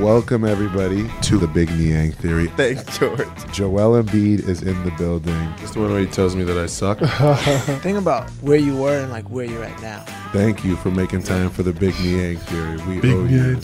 [0.00, 2.46] Welcome everybody to the Big Niang Theory.
[2.56, 3.18] Thanks, George.
[3.52, 5.54] Joel Embiid is in the building.
[5.58, 7.00] Just the one where he tells me that I suck.
[7.82, 10.02] Think about where you were and like where you're at now.
[10.32, 13.00] Thank you for making time for the Big Niang Theory.
[13.02, 13.60] We owe you.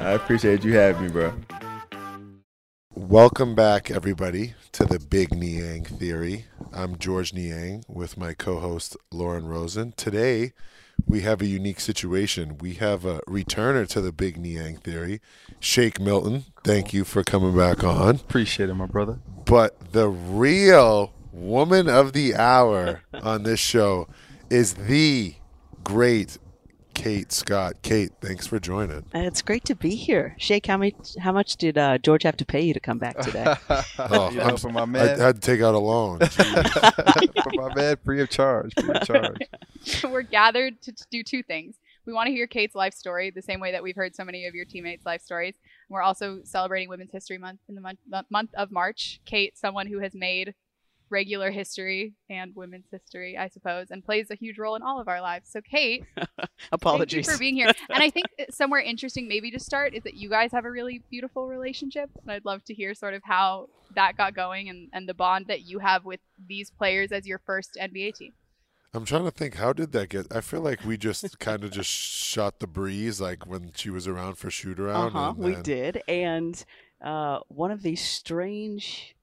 [0.00, 1.32] I appreciate you having me, bro.
[2.94, 6.44] Welcome back, everybody, to the Big Niang Theory.
[6.74, 9.92] I'm Georges Niang with my co-host Lauren Rosen.
[9.96, 10.52] Today,
[11.06, 12.58] we have a unique situation.
[12.58, 15.20] We have a returner to the Big Niang Theory,
[15.58, 16.44] Shake Milton.
[16.64, 18.16] Thank you for coming back on.
[18.16, 19.18] Appreciate it, my brother.
[19.44, 24.08] But the real woman of the hour on this show
[24.48, 25.34] is the
[25.84, 26.38] great
[26.94, 27.76] Kate Scott.
[27.82, 28.98] Kate, thanks for joining.
[29.14, 30.34] Uh, It's great to be here.
[30.38, 33.18] Shake, how much how much did uh, George have to pay you to come back
[33.18, 33.54] today?
[33.98, 36.18] Oh, you know, I'm- for my man, I man, had to take out a loan.
[36.28, 39.38] for my man, free of charge, free of charge.
[40.04, 41.76] we're gathered to, to do two things.
[42.06, 44.46] We want to hear Kate's life story, the same way that we've heard so many
[44.46, 45.54] of your teammates' life stories.
[45.88, 49.20] We're also celebrating Women's History Month in the month, the month of March.
[49.26, 50.54] Kate, someone who has made
[51.10, 55.08] regular history and women's history, I suppose, and plays a huge role in all of
[55.08, 55.50] our lives.
[55.50, 56.04] So, Kate,
[56.72, 57.26] Apologies.
[57.26, 57.72] thank you for being here.
[57.90, 61.02] and I think somewhere interesting, maybe to start, is that you guys have a really
[61.10, 62.10] beautiful relationship.
[62.22, 65.46] And I'd love to hear sort of how that got going and, and the bond
[65.48, 68.32] that you have with these players as your first NBA team.
[68.92, 70.34] I'm trying to think, how did that get?
[70.34, 74.08] I feel like we just kind of just shot the breeze, like when she was
[74.08, 75.08] around for shoot around.
[75.08, 75.28] Uh huh.
[75.30, 76.62] and We did, and
[77.00, 79.14] uh, one of these strange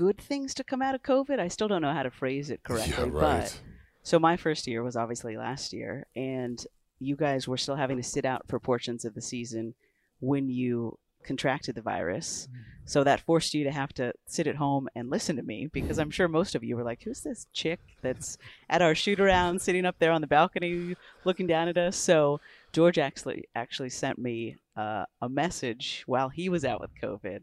[0.00, 1.38] good things to come out of COVID.
[1.38, 3.60] I still don't know how to phrase it correctly, Yeah, but right.
[4.02, 6.58] so my first year was obviously last year, and
[6.98, 9.74] you guys were still having to sit out for portions of the season
[10.20, 12.48] when you contracted the virus.
[12.86, 15.98] So that forced you to have to sit at home and listen to me because
[15.98, 18.38] I'm sure most of you were like, "Who's this chick that's
[18.70, 22.40] at our shoot around, sitting up there on the balcony, looking down at us?" So
[22.72, 27.42] George actually actually sent me uh, a message while he was out with COVID,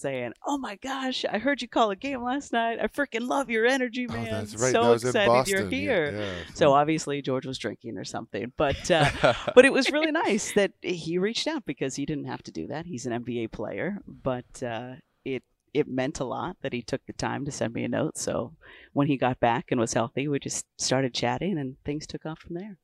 [0.00, 2.78] saying, "Oh my gosh, I heard you call a game last night.
[2.80, 4.24] I freaking love your energy, Oh, man.
[4.30, 4.72] that's right.
[4.72, 5.58] So that excited Boston.
[5.58, 9.72] you're Yeah, here." Yeah, So obviously George was drinking or something, but uh, but it
[9.72, 12.86] was really nice that he reached out because he didn't have to do that.
[12.86, 14.94] He's an NBA player, but uh,
[15.24, 18.18] it it meant a lot that he took the time to send me a note.
[18.18, 18.54] So
[18.92, 22.40] when he got back and was healthy, we just started chatting and things took off
[22.40, 22.76] from there.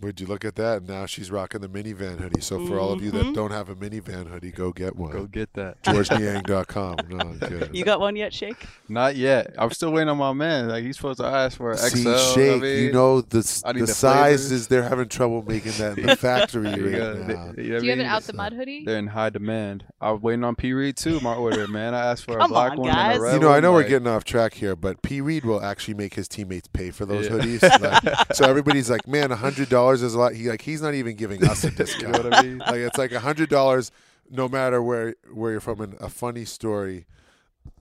[0.00, 0.84] Would you look at that?
[0.86, 2.40] Now she's rocking the minivan hoodie.
[2.40, 3.34] So for all of you that Mhm.
[3.34, 5.10] don't have a minivan hoodie, go get one.
[5.10, 5.82] Go get that.
[5.82, 6.96] GeorgeNiang.com.
[7.08, 7.40] No, I'm.
[7.72, 8.66] You got one yet, Shake?
[8.88, 9.52] Not yet.
[9.58, 10.68] I'm still waiting on my man.
[10.68, 12.16] Like he's supposed to ask for an See, XL.
[12.34, 14.48] Shake, I mean, you know the s- I need the the sizes.
[14.48, 14.66] flavors.
[14.68, 17.52] They're having trouble making that in the factory you right gotta- now.
[17.56, 18.00] they- you know Do I you have mean?
[18.00, 18.84] an out the mud hoodie?
[18.84, 19.86] They're in high demand.
[20.00, 21.18] I was waiting on P Reed too.
[21.18, 21.94] My order, man.
[21.94, 23.72] I asked for a black on, one and a red You know, I one, know
[23.72, 25.20] we're getting off track here, but P.
[25.20, 27.32] Reed will actually make his teammates pay for those Yeah.
[27.32, 27.80] hoodies.
[27.80, 31.16] Like, so everybody's like, "Man, hundred dollars is a lot." He like he's not even
[31.16, 32.12] giving us a You discount.
[32.12, 32.58] know what I mean?
[32.58, 33.90] like it's like a hundred dollars,
[34.30, 35.80] no matter where where you're from.
[35.80, 37.06] And a funny story.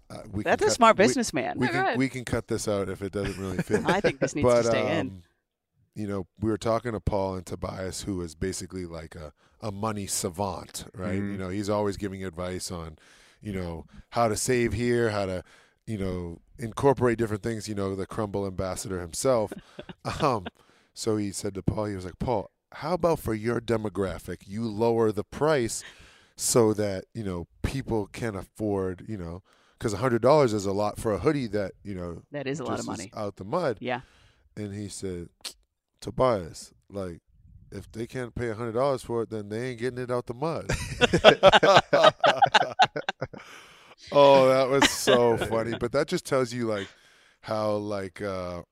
[0.09, 1.59] Uh, we That's can a cut- smart businessman.
[1.59, 3.85] We, Oh, can we can cut this out if it doesn't really fit.
[3.85, 5.07] I think this needs but to stay in.
[5.07, 5.21] um,
[5.95, 9.71] you know, we were talking to Paul and Tobias, who is basically like a, a
[9.71, 11.19] money savant, right?
[11.19, 11.31] Mhm.
[11.33, 12.97] You know, he's always giving advice on,
[13.41, 15.43] you know, how to save here, how to,
[15.85, 17.67] you know, incorporate different things.
[17.69, 19.51] You know, the Crumbl ambassador himself.
[20.21, 20.47] um,
[20.93, 24.67] so he said to Paul, he was like, Paul, how about for your demographic, you
[24.67, 25.83] lower the price
[26.35, 29.41] so that you know people can afford, you know,
[29.77, 32.63] because hundred dollars is a lot for a hoodie that you know That is a
[32.63, 33.11] lot of money.
[33.15, 33.77] out the mud.
[33.79, 34.01] Yeah.
[34.55, 35.29] And he said,
[36.01, 37.19] Tobias, like,
[37.71, 40.25] if they can't pay a hundred dollars for it, then they ain't getting it out
[40.25, 40.67] the mud.
[44.11, 45.77] oh, that was so funny.
[45.79, 46.87] But that just tells you like
[47.41, 48.63] how like uh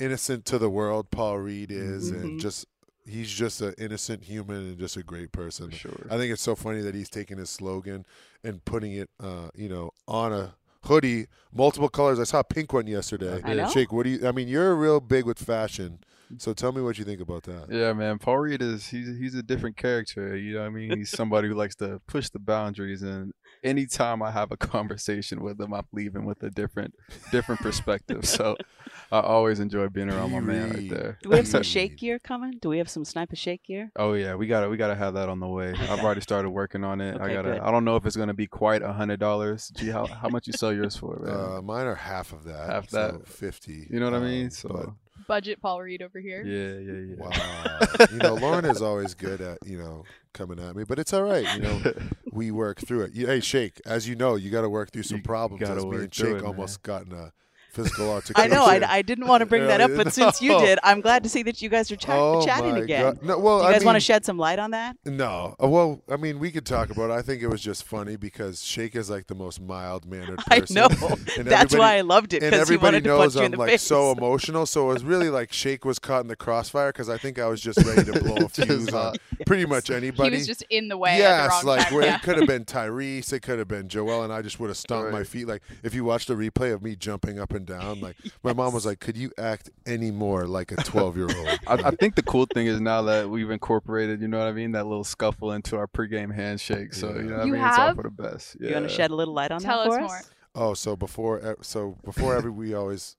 [0.00, 2.20] innocent to the world Paul Reed is Mhm.
[2.22, 2.66] and just
[3.06, 5.70] he's just an innocent human and just a great person.
[5.70, 6.06] Sure.
[6.10, 8.04] I think it's so funny that he's taking his slogan
[8.44, 12.20] and putting it, uh, you know, on a hoodie, multiple colors.
[12.20, 13.40] I saw a pink one yesterday.
[13.44, 13.68] I know.
[13.68, 14.26] Shake, what do you?
[14.28, 16.00] I mean, you're real big with fashion,
[16.38, 17.66] so tell me what you think about that.
[17.70, 18.18] Yeah, man.
[18.18, 20.36] Paul Reed is he's he's a different character.
[20.36, 20.96] You know what I mean?
[20.96, 23.32] He's somebody who likes to push the boundaries and
[23.64, 26.94] anytime I have a conversation with him, I'm leaving with a different
[27.32, 28.24] different perspective.
[28.26, 28.56] So
[29.12, 31.18] I always enjoy being around my man right there.
[31.22, 32.58] Do we have some shake gear coming?
[32.60, 33.90] Do we have some sniper shake gear?
[33.96, 35.74] Oh yeah, we gotta we gotta have that on the way.
[35.76, 37.20] I've already started working on it.
[37.20, 37.60] I gotta good.
[37.60, 39.72] I don't know if it's gonna be quite a hundred dollars.
[39.76, 41.34] Gee, how how much you sell yours for, man?
[41.34, 42.70] Uh, mine are half of that.
[42.70, 43.28] Half so that.
[43.28, 43.86] fifty.
[43.90, 44.50] you know what I um, mean?
[44.50, 44.88] So but
[45.26, 46.42] Budget Paul Reed over here.
[46.44, 47.16] yeah, yeah, yeah.
[47.16, 48.06] Wow.
[48.10, 51.22] you know, Lauren is always good at, you know, coming at me, but it's all
[51.22, 51.46] right.
[51.54, 51.80] You know,
[52.32, 53.12] we work through it.
[53.12, 55.60] You, hey, Shake, as you know, you got to work through some You problems.
[55.60, 56.46] gotta As me work and through Shake it, man.
[56.46, 57.32] almost got in a
[57.70, 58.64] physical I know.
[58.64, 61.28] I, I didn't want to bring that up, but since you did, I'm glad to
[61.28, 63.18] see that you guys are ch- oh chatting again.
[63.22, 64.96] No, well, You I guys want to shed some light on that?
[65.04, 65.54] No.
[65.62, 67.14] Uh, Well, I mean, we could talk about it.
[67.14, 70.60] I think it was just funny because Shake is like the most mild mannered I
[70.60, 70.74] person.
[70.76, 70.88] know.
[71.38, 73.82] That's why I loved it And everybody knows punch you in I'm like face.
[73.82, 74.66] so emotional.
[74.66, 77.46] So it was really like Shake was caught in the crossfire because I think I
[77.46, 79.14] was just ready to blow a fuse on.
[79.50, 80.30] Pretty much anybody.
[80.30, 81.94] He was just in the way yes, at the wrong like time.
[81.94, 82.14] where yeah.
[82.14, 84.76] it could have been Tyrese, it could have been Joel, and I just would have
[84.76, 85.48] stomped my feet.
[85.48, 88.72] Like if you watch the replay of me jumping up and down, like my mom
[88.72, 92.14] was like, "Could you act any more like a 12 year old?" I, I think
[92.14, 95.04] the cool thing is now that we've incorporated, you know what I mean, that little
[95.04, 96.94] scuffle into our pregame handshake.
[96.94, 97.96] So you know what You I mean, it's all have?
[97.96, 98.56] for the best.
[98.60, 98.68] Yeah.
[98.68, 100.20] You want to shed a little light on Tell that us for more.
[100.54, 103.16] Oh, so before e- so before every we always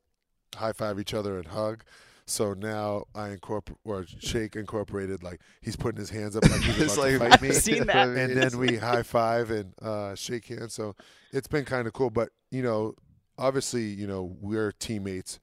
[0.55, 1.83] high five each other and hug.
[2.31, 6.75] So now I incorporate or Shake incorporated like he's putting his hands up like he's
[6.93, 7.51] about to like- fight me.
[7.51, 8.07] Seen that.
[8.09, 10.73] and then we high five and uh, shake hands.
[10.73, 10.95] So
[11.31, 12.09] it's been kind of cool.
[12.09, 12.95] But you know,
[13.37, 15.39] obviously, you know, we're teammates,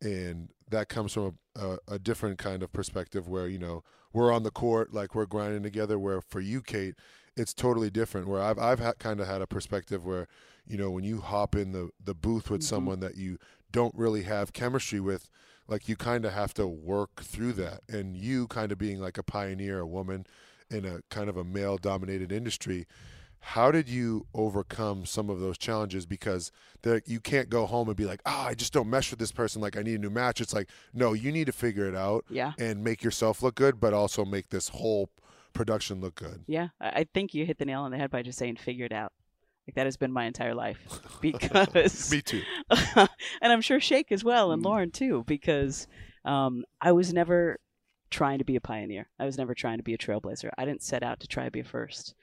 [0.00, 3.82] and that comes from a, a, a different kind of perspective where you know
[4.12, 5.98] we're on the court, like we're grinding together.
[5.98, 6.94] Where for you, Kate,
[7.36, 8.26] it's totally different.
[8.28, 10.26] Where I've I've ha- kind of had a perspective where
[10.66, 12.64] you know when you hop in the the booth with Mhm.
[12.64, 13.38] someone that you
[13.70, 15.28] don't really have chemistry with.
[15.68, 19.16] Like you kind of have to work through that, and you kind of being like
[19.18, 20.26] a pioneer, a woman
[20.70, 22.86] in a kind of a male dominated industry
[23.46, 26.52] how did you overcome some of those challenges because
[27.06, 29.60] you can't go home and be like oh i just don't mesh with this person
[29.60, 32.24] like i need a new match it's like no you need to figure it out
[32.30, 32.52] Yeah.
[32.56, 35.10] and make yourself look good but also make this whole
[35.54, 38.22] production look good Yeah, I I think you hit the nail on the head by
[38.22, 39.12] just saying "figure it out."
[39.66, 40.80] Like that has been my entire life
[41.20, 42.42] because, me too
[42.96, 43.08] and
[43.42, 44.66] I'm sure Shake as well, and Mm.
[44.66, 45.86] Lauren too, because
[46.24, 47.58] um, I was never
[48.10, 49.08] trying to be a pioneer.
[49.18, 50.50] I was never trying to be a trailblazer.
[50.58, 52.14] I didn't set out to try to be first.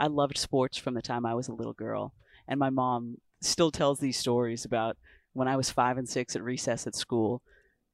[0.00, 2.14] I loved sports from the time I was a little girl,
[2.46, 4.96] and my mom still tells these stories about
[5.34, 7.42] when I was five and six at recess at school.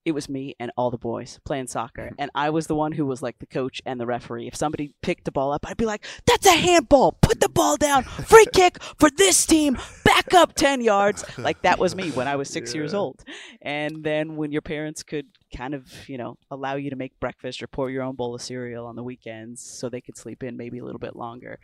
[0.05, 3.07] It was me and all the boys playing soccer, and I was the one who
[3.07, 4.47] was like the coach and the referee.
[4.47, 7.13] If somebody picked the ball up, I'd be like, "That's a handball!
[7.23, 8.05] Put the ball down!
[8.05, 9.79] Free kick for this team!
[10.05, 13.25] Back up ten yards!" Like that was me when I was six years old.
[13.63, 17.63] And then when your parents could kind of, you know, allow you to make breakfast
[17.63, 20.57] or pour your own bowl of cereal on the weekends so they could sleep in
[20.57, 21.59] maybe a little bit longer.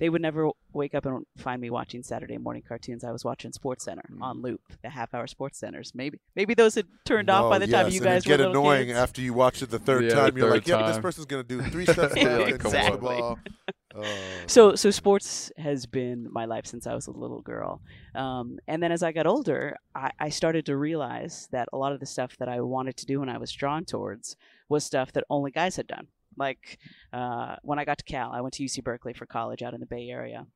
[0.00, 3.04] They would never wake up and find me watching Saturday morning cartoons.
[3.04, 5.92] I was watching SportsCenter on loop, the half-hour Sports Centers.
[5.94, 8.36] Maybe, maybe those had turned off by No, the time you and it'd guys were
[8.38, 8.98] get annoying kids.
[8.98, 11.26] after you watch it the third Yeah, time the you're like third yep this person's
[11.26, 12.98] gonna do three steps Yeah, left catch the exactly.
[12.98, 13.38] ball
[13.92, 14.04] Oh,
[14.46, 17.82] so so sports has been my life since I was a little girl.
[18.14, 21.92] Um, and then as I got older, I, I started to realize that a lot
[21.92, 24.36] of the stuff that I wanted to do and I was drawn towards
[24.68, 26.06] was stuff that only guys had done.
[26.36, 26.78] Like
[27.12, 29.80] uh, when I got to Cal, I went to UC Berkeley for college out in
[29.80, 30.46] the Bay Area.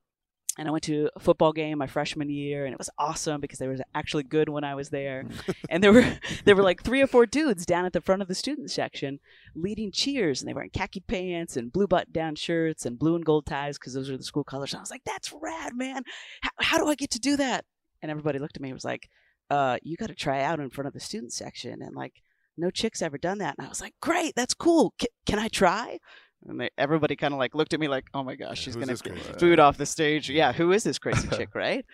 [0.57, 3.59] And I went to a football game my freshman year, and it was awesome because
[3.59, 5.27] they were actually good when I was there.
[5.69, 6.07] and there were
[6.45, 9.19] there were like three or four dudes down at the front of the student section
[9.57, 13.25] leading cheers, and they were in khaki pants and blue button-down shirts and blue and
[13.25, 14.73] gold ties because those are the school colors.
[14.73, 16.05] And I was like, "That's rad, man!
[16.43, 17.65] How, how do I get to do that?"
[18.01, 19.09] And everybody looked at me and was like,
[19.51, 22.23] "Uh, you got to try out in front of the student section." And like,
[22.57, 23.55] no chick's ever done that.
[23.59, 24.95] And I was like, "Great, that's cool.
[25.01, 25.99] C- can I try?"
[26.47, 28.87] And they, everybody kind of like looked at me like, "Oh my gosh, she's gonna
[28.87, 31.85] this crazy boot off the stage." Yeah, who is this crazy chick, right?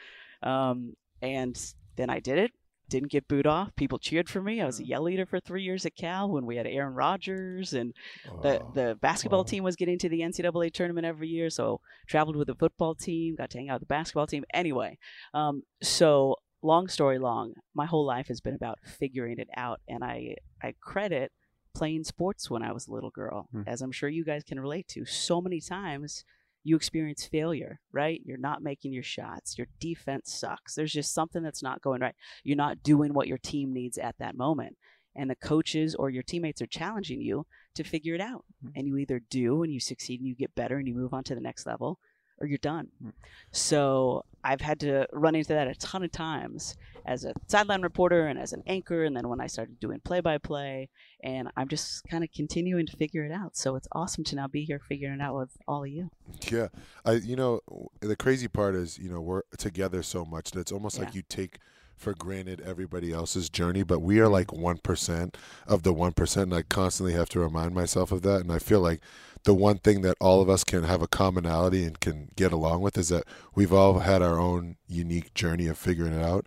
[0.42, 1.58] Um, and
[1.96, 2.50] then I did it.
[2.88, 3.70] Didn't get booed off.
[3.76, 4.60] People cheered for me.
[4.60, 7.72] I was a yell leader for three years at Cal when we had Aaron Rodgers
[7.72, 7.94] and
[8.42, 8.72] the Oh.
[8.74, 12.54] the basketball team was getting to the NCAA tournament every year, so traveled with the
[12.56, 14.44] football team, got to hang out with the basketball team.
[14.52, 14.98] Anyway,
[15.34, 20.02] um, so long story long, my whole life has been about figuring it out, and
[20.02, 21.32] I I credit
[21.74, 23.62] playing sports when I was a little girl, Hmm.
[23.66, 25.04] as I'm sure you guys can relate to.
[25.04, 26.24] So many times
[26.62, 28.20] you experience failure, right?
[28.24, 29.56] You're not making your shots.
[29.56, 30.74] Your defense sucks.
[30.74, 32.14] There's just something that's not going right.
[32.44, 34.76] You're not doing what your team needs at that moment.
[35.14, 38.44] And the coaches or your teammates are challenging you to figure it out.
[38.64, 38.72] Mhm.
[38.76, 41.24] And you either do and you succeed and you get better and you move on
[41.24, 41.98] to the next level
[42.38, 42.90] or you're done.
[43.02, 43.12] Mhm.
[43.52, 46.76] So I've had to run into that a ton of times
[47.06, 49.04] as a sideline reporter and as an anchor.
[49.04, 50.88] And then when I started doing play by play,
[51.22, 53.56] and I'm just kind of continuing to figure it out.
[53.56, 56.10] So it's awesome to now be here figuring it out with all of you.
[56.50, 56.68] Yeah,
[57.04, 57.60] I you know
[58.00, 61.04] the crazy part is you know we're together so much that it's almost Yeah.
[61.04, 61.58] like you take
[61.96, 66.44] for granted everybody else's journey, but we are like one percent of the one percent,
[66.44, 68.40] and I constantly have to remind myself of that.
[68.40, 69.00] And I feel like
[69.44, 72.80] the one thing that all of us can have a commonality and can get along
[72.80, 76.46] with is that we've all had our own unique journey of figuring it out.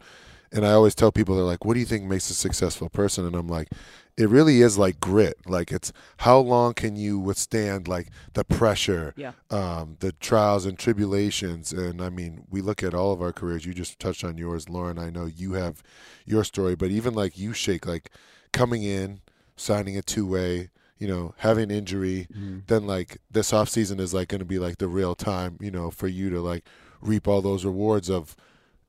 [0.54, 3.26] And I always tell people they're like, "What do you think makes a successful person?"
[3.26, 3.70] And I'm like,
[4.16, 5.38] it really is like grit.
[5.48, 9.32] Like it's how long can you withstand like the pressure, Yeah.
[9.50, 11.74] um, the trials and tribulations.
[11.74, 13.66] And I mean, we look at all of our careers.
[13.66, 15.00] You just touched on yours, Lauren.
[15.00, 15.82] I know you have
[16.26, 18.12] your story, but even like you, Shake, like
[18.52, 19.22] coming in,
[19.56, 20.70] signing a two way,
[21.00, 22.28] you know, having injury,
[22.68, 25.72] then like this off season is like going to be like the real time, you
[25.72, 26.64] know, for you to like
[27.02, 28.36] reap all those rewards of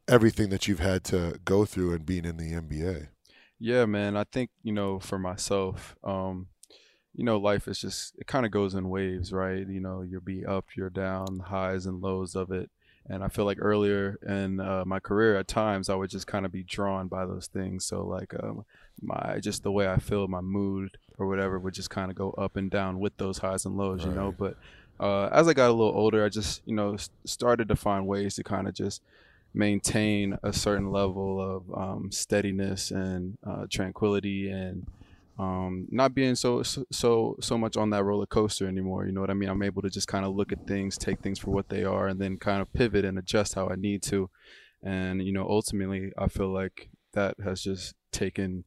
[0.08, 3.08] everything that you've had to go through and being in the NBA.
[3.58, 4.16] Yeah, man.
[4.16, 6.48] I think, you know, for myself, um,
[7.14, 9.66] you know, life is just it kind of goes in waves, right?
[9.66, 12.70] You know, you'll be up, you're down, highs and lows of it.
[13.06, 16.46] And I feel like earlier in uh, my career, at times I would just kind
[16.46, 17.84] of be drawn by those things.
[17.84, 18.64] So like um,
[19.00, 22.30] my just the way I feel, my mood or whatever would just kind of go
[22.32, 24.34] up and down with those highs and lows, you know.
[24.36, 24.56] But
[24.98, 28.34] uh, as I got a little older, I just you know started to find ways
[28.36, 29.02] to kind of just
[29.54, 34.86] maintain a certain level of um, steadiness and uh, tranquility and
[35.38, 39.06] um, not being so so so much on that roller coaster anymore.
[39.06, 39.48] You know what I mean?
[39.48, 42.06] I'm able to just kind of look at things, take things for what they are,
[42.06, 44.30] and then kind of pivot and adjust how I need to.
[44.82, 48.64] And you know, ultimately, I feel like that has just taken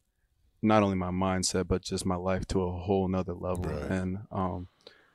[0.60, 3.64] not only my mindset but just my life to a whole nother level.
[3.64, 3.90] Right.
[3.90, 4.68] And um,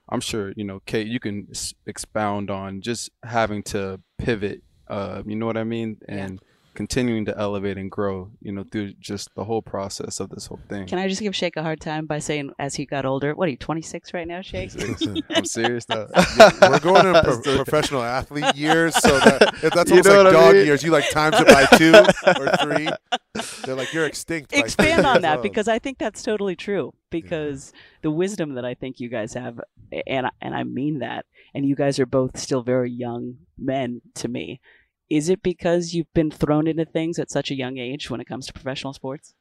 [0.10, 4.64] I'm sure you know, Kate, you can s- expound on just having to pivot.
[4.88, 5.98] Uh, you know what I mean?
[6.08, 6.40] And
[6.76, 8.32] continuing to elevate and grow.
[8.42, 10.88] You know, through just the whole process of this whole thing.
[10.88, 13.48] Can I just give Shake a hard time by saying, as he got older, what
[13.48, 14.72] are you, 26 right now, Shake?
[15.30, 16.08] I'm serious though.
[16.62, 20.26] we're going in pro- professional athlete years, so that, if that's You almost know like
[20.26, 20.66] what I dog mean?
[20.66, 20.84] years.
[20.84, 21.94] You like times it by two
[22.42, 22.90] or three.
[23.66, 24.52] They're like you're extinct.
[24.52, 25.44] by Expand on that old.
[25.44, 26.94] because I think that's totally true.
[27.12, 27.72] Because
[28.02, 29.60] the wisdom that I think you guys have,
[30.08, 34.28] and and I mean that, and you guys are both still very young men to
[34.28, 34.60] me.
[35.10, 38.26] Is it because you've been thrown into things at such a young age when it
[38.26, 39.34] comes to professional sports?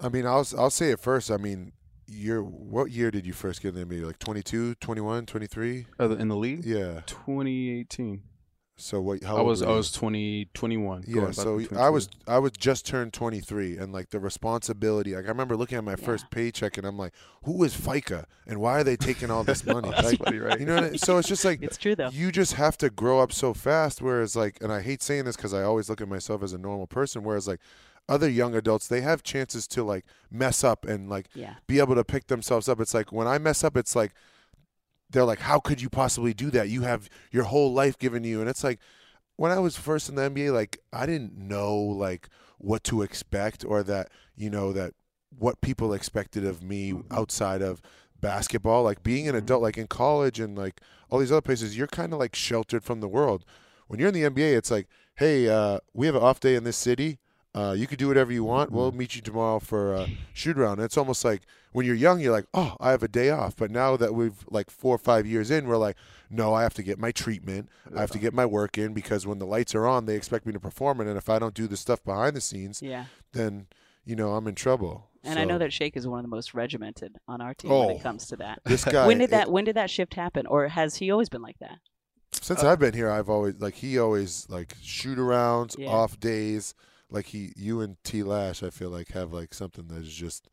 [0.00, 1.30] I mean, I'll I'll say it first.
[1.30, 1.72] I mean,
[2.06, 4.06] you're what year did you first get in the NBA?
[4.06, 5.86] Like 22, 21, 23?
[5.98, 7.00] Uh, in the league, Yeah.
[7.06, 8.22] 2018.
[8.78, 9.22] So what?
[9.24, 11.04] How I was were I was 20, 21.
[11.06, 15.14] Yeah, so I was I was just turned 23, and like the responsibility.
[15.16, 17.14] Like I remember looking at my first paycheck, and I'm like,
[17.44, 20.60] "Who is FICA, and why are they taking all this money?" That's like, funny, right?
[20.60, 22.10] you know, what I- so it's just like It's true though.
[22.10, 24.02] you just have to grow up so fast.
[24.02, 26.58] Whereas like, and I hate saying this because I always look at myself as a
[26.58, 27.24] normal person.
[27.24, 27.60] Whereas like
[28.10, 31.54] other young adults, they have chances to like mess up and like Yeah.
[31.66, 32.78] be able to pick themselves up.
[32.80, 34.12] It's like when I mess up, it's like
[35.10, 36.68] they're like, "How could you possibly do that?
[36.68, 38.80] You have your whole life given you." And it's like
[39.36, 43.64] when I was first in the NBA, like I didn't know like what to expect
[43.64, 44.94] or that you know that
[45.38, 47.82] what people expected of me outside of
[48.20, 48.82] basketball.
[48.82, 52.12] Like being an adult, like in college and like all these other places, you're kind
[52.12, 53.44] of like sheltered from the world.
[53.88, 56.64] When you're in the NBA, it's like, hey, uh, we have an off day in
[56.64, 57.18] this city.
[57.56, 58.70] Uh, you could do whatever you want.
[58.70, 60.74] We'll meet you tomorrow for a shoot around.
[60.74, 61.40] And it's almost like
[61.72, 63.56] when you're young, you're like, oh, I have a day off.
[63.56, 65.96] But now that we've like four or five years in, we're like,
[66.28, 67.70] no, I have to get my treatment.
[67.96, 70.44] I have to get my work in because when the lights are on, they expect
[70.44, 71.06] me to perform it.
[71.06, 73.06] And if I don't do the stuff behind the scenes, Yeah.
[73.32, 73.68] then
[74.04, 75.08] you know I'm in trouble.
[75.24, 77.80] And I know that Shake is one of the most regimented on our team when
[77.80, 77.88] Oh.
[77.88, 78.60] it comes to that.
[78.66, 79.06] this guy.
[79.06, 81.58] when did it- that when did that shift happen or has he always been like
[81.60, 81.78] that?
[82.42, 85.88] since I've been here, I've always like he always like shoot arounds, Yeah.
[85.88, 86.74] off days.
[87.10, 90.48] Like he, you and T Lash, I feel like have like something that is just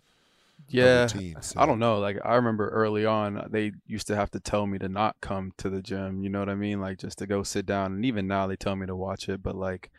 [0.70, 1.04] yeah.
[1.04, 1.60] routine, so.
[1.60, 2.00] I don't know.
[2.00, 5.54] Like I remember early on, they used to have to tell me to not come
[5.58, 6.24] to the gym.
[6.24, 6.80] You know what I mean?
[6.80, 7.94] Like just to go sit down.
[7.94, 9.42] And even now, they tell me to watch it.
[9.42, 9.92] But like,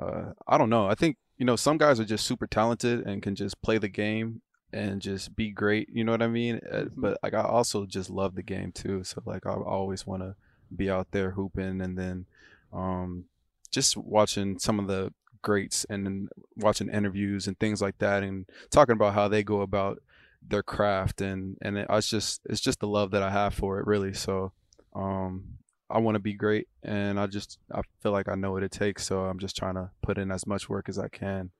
[0.00, 0.86] uh, I don't know.
[0.86, 3.88] I think you know some guys are just super talented and can just play the
[3.88, 4.40] game
[4.72, 5.88] and just be great.
[5.92, 6.60] You know what I mean?
[6.70, 9.04] Uh, But like I also just love the game too.
[9.04, 10.34] So like I always want to
[10.74, 12.26] be out there hooping and then
[12.72, 13.26] um,
[13.70, 15.12] just watching some of the
[15.44, 20.02] greats and watching interviews and things like that and talking about how they go about
[20.42, 23.78] their craft and and it, it's just it's just the love that I have for
[23.78, 24.52] it really so
[24.96, 25.44] um
[25.88, 28.72] I want to be great and I just I feel like I know what it
[28.72, 31.50] takes so I'm just trying to put in as much work as I can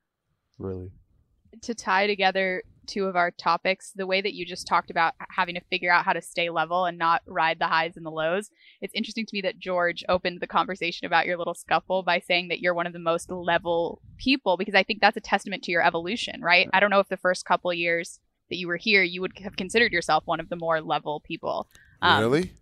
[0.59, 0.91] really
[1.63, 5.55] to tie together two of our topics, the way that you just talked about having
[5.55, 8.51] to figure out how to stay level and not ride the highs and the lows,
[8.81, 12.49] it's interesting to me that George opened the conversation about your little scuffle by saying
[12.49, 15.73] that you're one of the most level people because I think that's a testament to
[15.73, 16.69] your evolution, right?
[16.73, 18.21] I don't know if the first couple years
[18.51, 21.69] that you were here, you would have considered yourself one of the more level people.
[22.03, 22.53] Um, really.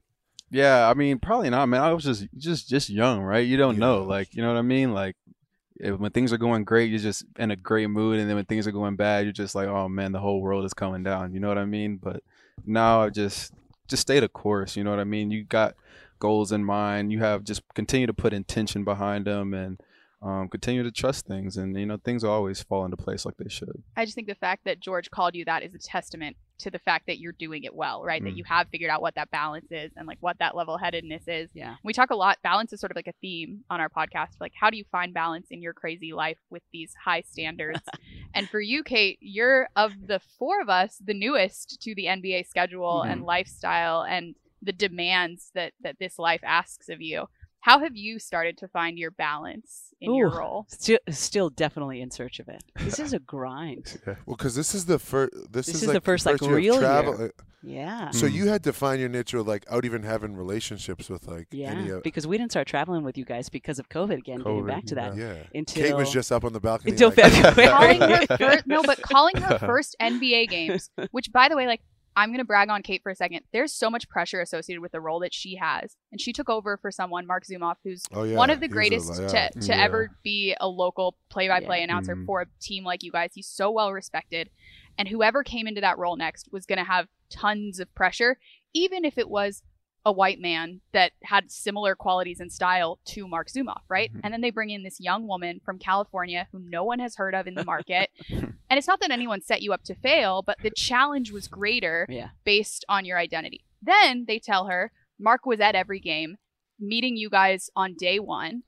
[0.51, 1.81] Yeah, I mean, probably not, man.
[1.81, 3.47] I was just just just young, right?
[3.47, 4.93] You don't know, like, you know what I mean?
[4.93, 5.42] Like, if,
[5.81, 8.67] when things are going great, you're just in a great mood, and then when things
[8.67, 11.33] are going bad, you're just like, oh man, the whole world is coming down.
[11.33, 11.97] You know what I mean?
[11.97, 12.23] But
[12.65, 13.53] now I just
[13.89, 14.77] just stay the course.
[14.77, 15.31] You know what I mean?
[15.31, 15.75] You got
[16.19, 17.13] goals in mind.
[17.13, 19.81] You have just continue to put intention behind them, and
[20.23, 23.37] um, continue to trust things, and you know things will always fall into place like
[23.39, 23.83] they should.
[23.97, 26.79] I just think the fact that George called you that is a testament to the
[26.79, 28.23] fact that you're doing it well, right?
[28.23, 28.37] That Mm.
[28.37, 31.51] you have figured out what that balance is and like what that level headedness is.
[31.55, 31.75] Yeah.
[31.83, 32.39] We talk a lot.
[32.45, 34.37] Balance is sort of like a theme on our podcast.
[34.41, 37.81] Like, how do you find balance in your crazy life with these high standards?
[38.35, 42.47] and for you, Kate, you're of the four of us the newest to the NBA
[42.47, 47.29] schedule and lifestyle and the demands that that this life asks of you.
[47.63, 50.67] How have you started to find your balance in your role?
[50.69, 52.63] Still, still definitely in search of it.
[52.77, 54.01] This is a grind.
[54.27, 55.33] Well, because this is the first.
[55.51, 57.19] This, This is, is like the first, like, year real travel.
[57.19, 57.33] year.
[57.63, 58.11] Yeah.
[58.11, 58.33] So Mm.
[58.33, 61.71] you had to find your niche with like out even having relationships with like Yeah,
[61.71, 62.03] any of.
[62.03, 64.39] because we didn't start traveling with you guys because of COVID again.
[64.39, 65.35] getting back to that Yeah.
[65.55, 66.91] until Kate was just up on the balcony.
[66.91, 67.69] until like, February.
[67.71, 71.83] calling her first no but calling her first nba games which by the way like
[72.17, 74.93] i'm going to brag on kate for a second there's so much pressure associated with
[74.93, 78.23] the role that she has and she took over for someone Marc Zumoff who's Oh
[78.25, 78.37] yeah.
[78.37, 79.49] one of the he was a- greatest yeah.
[79.49, 79.83] to, to Yeah.
[79.85, 81.85] ever be a local play-by-play Yeah.
[81.85, 82.27] announcer Mhm.
[82.27, 84.51] for a team like you guys he's so well respected
[84.99, 88.39] and whoever came into that role next was going to have tons of pressure
[88.75, 89.63] even if it was
[90.05, 94.13] a white man that had similar qualities and style to Marc Zumoff, right?
[94.13, 94.21] Mhm.
[94.25, 97.35] And then they bring in this young woman from California who no one has heard
[97.35, 98.11] of in the market.
[98.31, 102.07] and it's not that anyone set you up to fail, but the challenge was greater
[102.09, 102.31] Yeah.
[102.45, 103.65] based on your identity.
[103.81, 104.91] Then they tell her
[105.21, 106.37] Mark was at every game,
[106.81, 108.65] meeting you guys on day one.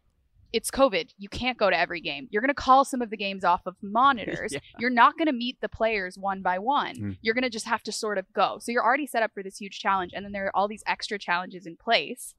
[0.55, 1.15] It's COVID.
[1.19, 2.29] You can't go to every game.
[2.31, 4.53] You're going to call some of the games off of monitors.
[4.55, 4.61] Yeah.
[4.79, 6.97] You're not going to meet the players one by one.
[6.97, 7.17] Mm.
[7.23, 8.59] You're going to just have to sort of go.
[8.61, 10.13] So you're already set up for this huge challenge.
[10.15, 12.35] And then there are all these extra challenges in place.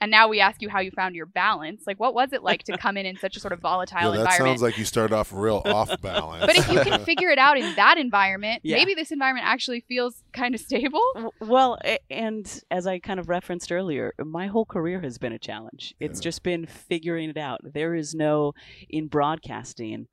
[0.00, 1.82] And now we ask you how you found your balance.
[1.86, 4.10] Like, what was it like to come in in such a sort of volatile Yeah,
[4.10, 4.38] that environment?
[4.50, 6.46] sounds like you started off real off balance.
[6.46, 8.76] but if you can figure it out in that environment, Yeah.
[8.76, 11.02] maybe this environment actually feels kind of stable.
[11.40, 11.78] Well,
[12.10, 15.94] and as I kind of referenced earlier, my whole career has been a challenge.
[15.98, 16.24] It's Yeah.
[16.24, 17.60] just been figuring it out.
[17.64, 18.52] There is no
[18.88, 20.06] in broadcasting,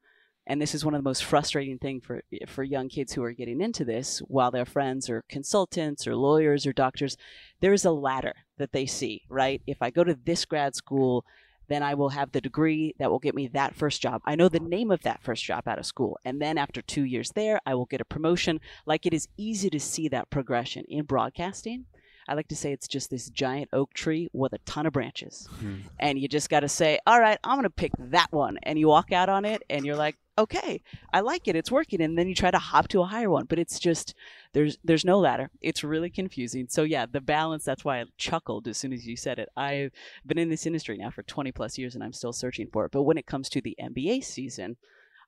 [0.48, 3.32] and this is one of the most frustrating thing for for young kids who are
[3.32, 7.18] getting into this, while their friends are consultants or lawyers or doctors.
[7.62, 9.62] There is a ladder that they see, right?
[9.66, 11.26] If I go to this grad school,
[11.68, 14.22] then I will have the degree that will get me that first job.
[14.26, 16.20] I know the name of that first job out of school.
[16.24, 18.60] And then after two years there, I will get a promotion.
[18.86, 21.86] Like it is easy to see that progression in broadcasting.
[22.28, 25.48] I like to say it's just this giant oak tree with a ton of branches.
[25.60, 25.82] Hmm.
[26.00, 28.58] And you just got to say, all right, I'm going to pick that one.
[28.64, 30.82] And you walk out on it and you're like, okay,
[31.14, 31.56] I like it.
[31.56, 32.02] It's working.
[32.02, 33.46] And then you try to hop to a higher one.
[33.46, 34.14] But it's just,
[34.54, 35.50] there's there's no ladder.
[35.62, 36.68] It's really confusing.
[36.70, 39.50] So yeah, the balance, that's why I chuckled as soon as you said it.
[39.56, 39.92] I've
[40.26, 42.92] been in this industry now for 20 plus years and I'm still searching for it.
[42.92, 44.78] But when it comes to the NBA season,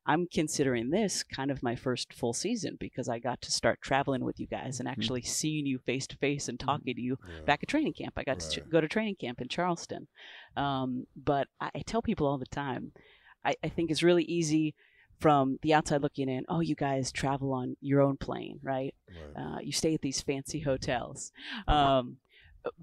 [0.09, 4.23] I'm considering this kind of my first full season because I got to start traveling
[4.23, 7.41] with you guys and actually seeing you face to face and talking to you Yeah.
[7.45, 8.13] back at training camp.
[8.15, 8.67] I got to Right.
[8.67, 10.07] ch- go to training camp in Charleston.
[10.55, 12.93] Um, but I, I tell people all the time,
[13.43, 14.75] I, I think it's really easy
[15.19, 16.45] from the outside looking in.
[16.47, 18.93] Oh, you guys travel on your own plane, right?
[19.35, 19.43] Right.
[19.43, 21.31] Uh, you stay at these fancy hotels.
[21.67, 22.17] Um,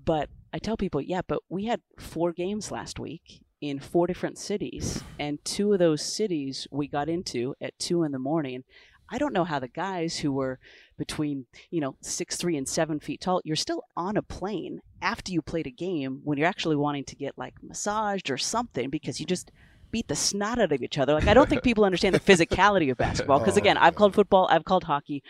[0.04, 4.38] but I tell people, yeah, but we had four games last week in four different
[4.38, 8.64] cities, and two of those cities we got into at two in the morning.
[9.10, 10.58] I don't know how the guys who were
[10.96, 15.30] between, you know, six three and seven feet tall, you're still on a plane after
[15.30, 19.20] you played a game when you're actually wanting to get like massaged or something because
[19.20, 19.50] you just
[19.94, 21.14] beat the snot out of each other.
[21.14, 24.12] Like I don't think people understand the physicality of basketball because Oh, again, I've called
[24.12, 25.22] football, I've called hockey,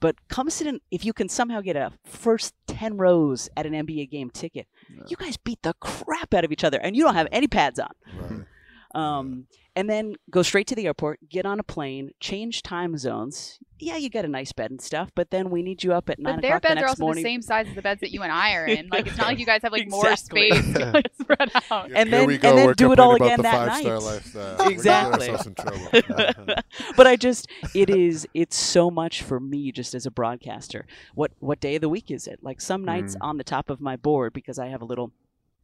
[0.00, 3.74] but come sit in if you can somehow get a first 10 rows at an
[3.74, 4.66] NBA game ticket.
[5.06, 7.78] You guys beat the crap out of each other and you don't have any pads
[7.78, 7.90] on.
[8.20, 8.44] Right.
[8.98, 13.60] Um, and then go straight to the airport, get on a plane, change time zones.
[13.78, 16.18] Yeah, you get a nice bed and stuff, but then we need you up at
[16.18, 17.22] nine But their o'clock the beds are next also morning.
[17.22, 18.88] the same size as the beds that you and I are in.
[18.90, 20.50] Like it's not like you guys have like Exactly.
[20.50, 21.92] more space to like, spread out.
[21.94, 22.48] And Here then- we go.
[22.48, 24.02] and then We're do it all again about that night.
[24.02, 24.68] lifestyle.
[24.68, 25.28] Exactly.
[25.30, 26.54] We're in trouble.
[26.96, 30.86] but I just it is it's so much for me just as a broadcaster.
[31.14, 32.40] What what day of the week is it?
[32.42, 33.18] Like some nights Mm.
[33.28, 35.12] on the top of my board because I have a little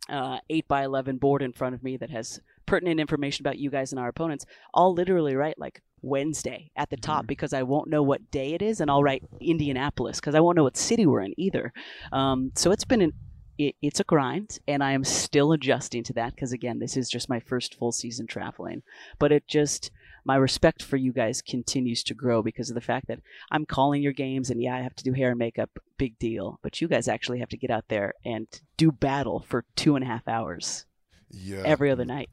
[0.08, 3.70] uh, eight by eleven board in front of me that has pertinent information about you
[3.70, 4.46] guys and our opponents.
[4.74, 7.28] I'll literally write like Wednesday at the top Mhm.
[7.28, 10.56] because I won't know what day it is, and I'll write Indianapolis because I won't
[10.56, 11.72] know what city we're in either.
[12.12, 13.12] Um, so it's been an
[13.56, 17.08] it, it's a grind, and I am still adjusting to that because again, this is
[17.08, 18.82] just my first full season traveling.
[19.20, 19.92] But it just
[20.24, 24.02] my respect for you guys continues to grow because of the fact that I'm calling
[24.02, 26.58] your games, and yeah, I have to do hair and makeup, big deal.
[26.62, 30.04] But you guys actually have to get out there and do battle for two and
[30.04, 30.86] a half hours
[31.30, 31.62] Yeah.
[31.64, 32.30] every other night.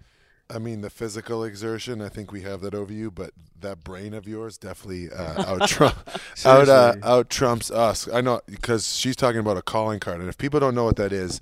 [0.54, 4.14] I mean, the physical exertion, I think we have that over you, but that brain
[4.14, 5.96] of yours definitely uh, out trump,
[6.44, 8.10] out uh, out trumps us.
[8.12, 10.98] I know because she's talking about a calling card, and if people don't know what
[10.98, 11.40] that is,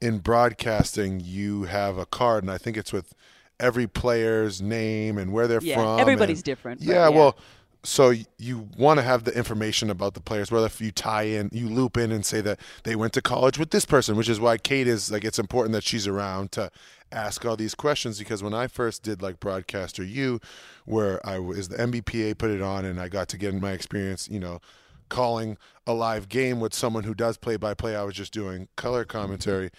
[0.00, 3.14] in broadcasting, you have a card, and I think it's with
[3.60, 6.00] every player's name and where they're yeah, from.
[6.00, 6.80] everybody's and- different.
[6.80, 7.36] but yeah, well,
[7.82, 11.48] so you want to have the information about the players, whether if you tie in,
[11.52, 14.38] you loop in and say that they went to college with this person, which is
[14.38, 16.70] why Kate is like, it's important that she's around to
[17.10, 20.40] ask all these questions because when I first did like Broadcaster U,
[20.84, 23.72] where I was the NBPA put it on and I got to get in my
[23.72, 24.60] experience, you know,
[25.08, 27.96] calling a live game with someone who does play by play.
[27.96, 29.70] I was just doing color commentary.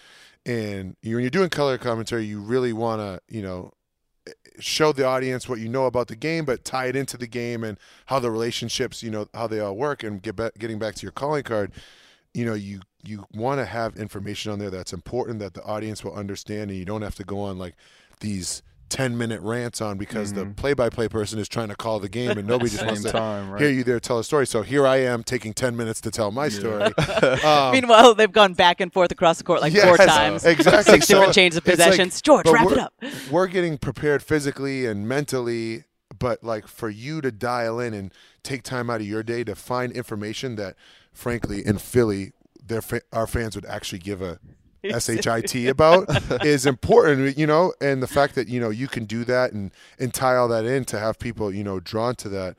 [0.45, 3.73] And you, when you're doing color commentary, you really want to, you know,
[4.59, 7.63] show the audience what you know about the game, but tie it into the game
[7.63, 7.77] and
[8.07, 10.03] how the relationships, you know, how they all work.
[10.03, 11.71] And get back, getting back to your calling card,
[12.33, 16.03] you know, you you want to have information on there that's important that the audience
[16.03, 17.75] will understand, and you don't have to go on like
[18.19, 18.61] these.
[18.91, 20.55] 10 minute rants on because the Mhm.
[20.57, 23.03] play by play person is trying to call the game and nobody just Same wants
[23.03, 23.61] to time, right?
[23.61, 24.45] hear you there tell a story.
[24.45, 26.91] So here I am taking 10 minutes to tell my story.
[27.43, 30.43] Um, Meanwhile, they've gone back and forth across the court like four times.
[30.45, 30.93] Exactly.
[30.93, 32.21] Six So different changes of it's like- possessions.
[32.21, 32.93] George, wrap it up.
[33.31, 35.85] we're getting prepared physically and mentally,
[36.17, 39.55] but like for you to dial in and take time out of your day to
[39.55, 40.75] find information that,
[41.13, 44.39] frankly, in Philly, their fa- our fans would actually give a
[44.83, 47.73] shit about is important, you know.
[47.81, 50.65] And the fact that you know you can do that and and tie all that
[50.65, 52.55] in to have people you know drawn to that.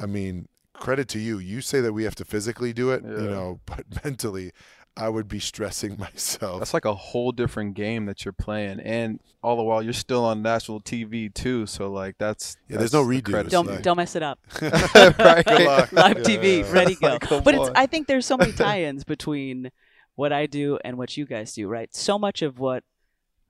[0.00, 1.38] I mean, credit to you.
[1.38, 4.52] You say that we have to physically do it, you know, but mentally,
[4.96, 6.60] I would be stressing myself.
[6.60, 10.24] That's like a whole different game that you're playing, and all the while you're still
[10.24, 11.66] on national TV too.
[11.66, 14.38] So like that's Yeah, there's that's no the Don't like- don't mess it up.
[14.62, 15.44] right?
[15.44, 15.92] Good luck.
[15.92, 16.24] Live Yeah.
[16.24, 17.08] TV, ready go.
[17.08, 17.70] Like, come but it's.
[17.74, 19.70] I think there's so many tie-ins between
[20.16, 21.94] what I do and what you guys do, right?
[21.94, 22.84] So much of what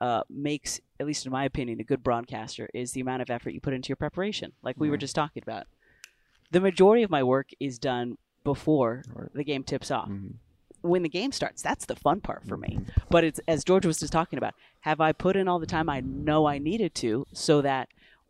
[0.01, 3.51] uh, makes, at least in my opinion, a good broadcaster is the amount of effort
[3.51, 5.67] you put into your preparation, like we were just talking about.
[6.51, 9.33] The majority of my work is done before Right.
[9.33, 10.09] the game tips off.
[10.09, 10.35] Mhm.
[10.83, 12.81] When the game starts, that's the fun part for me.
[13.09, 14.55] But it's as George was just talking about.
[14.81, 17.89] Have I put in all the time I know I needed to, so that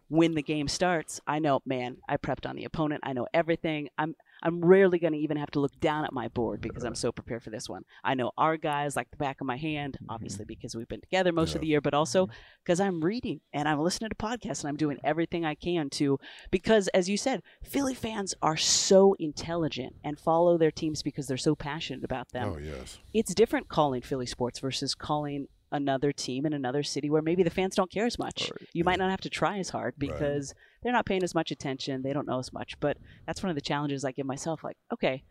[0.08, 3.00] when the game starts, I know, man, I prepped on the opponent.
[3.04, 3.88] I know everything.
[3.98, 6.92] I'm I'm rarely going to even have to look down at my board because I'm
[6.92, 6.96] uh-huh.
[6.96, 7.84] so prepared for this one.
[8.02, 10.10] I know our guys like the back of my hand, mm-hmm.
[10.10, 12.34] obviously because we've been together most of the year, but also mm-hmm.
[12.62, 16.18] because I'm reading and I'm listening to podcasts and I'm doing everything I can to
[16.50, 21.36] because as you said, Philly fans are so intelligent and follow their teams because they're
[21.36, 22.98] so passionate about them oh yes.
[23.12, 27.50] it's different calling Philly sports versus calling another team in another city where maybe the
[27.50, 28.50] fans don't care as much.
[28.50, 28.68] Right.
[28.72, 30.54] You might not have to try as hard because
[30.84, 32.78] they're not paying as much attention, they don't know as much.
[32.78, 35.24] But that's one of the challenges I give myself like, okay,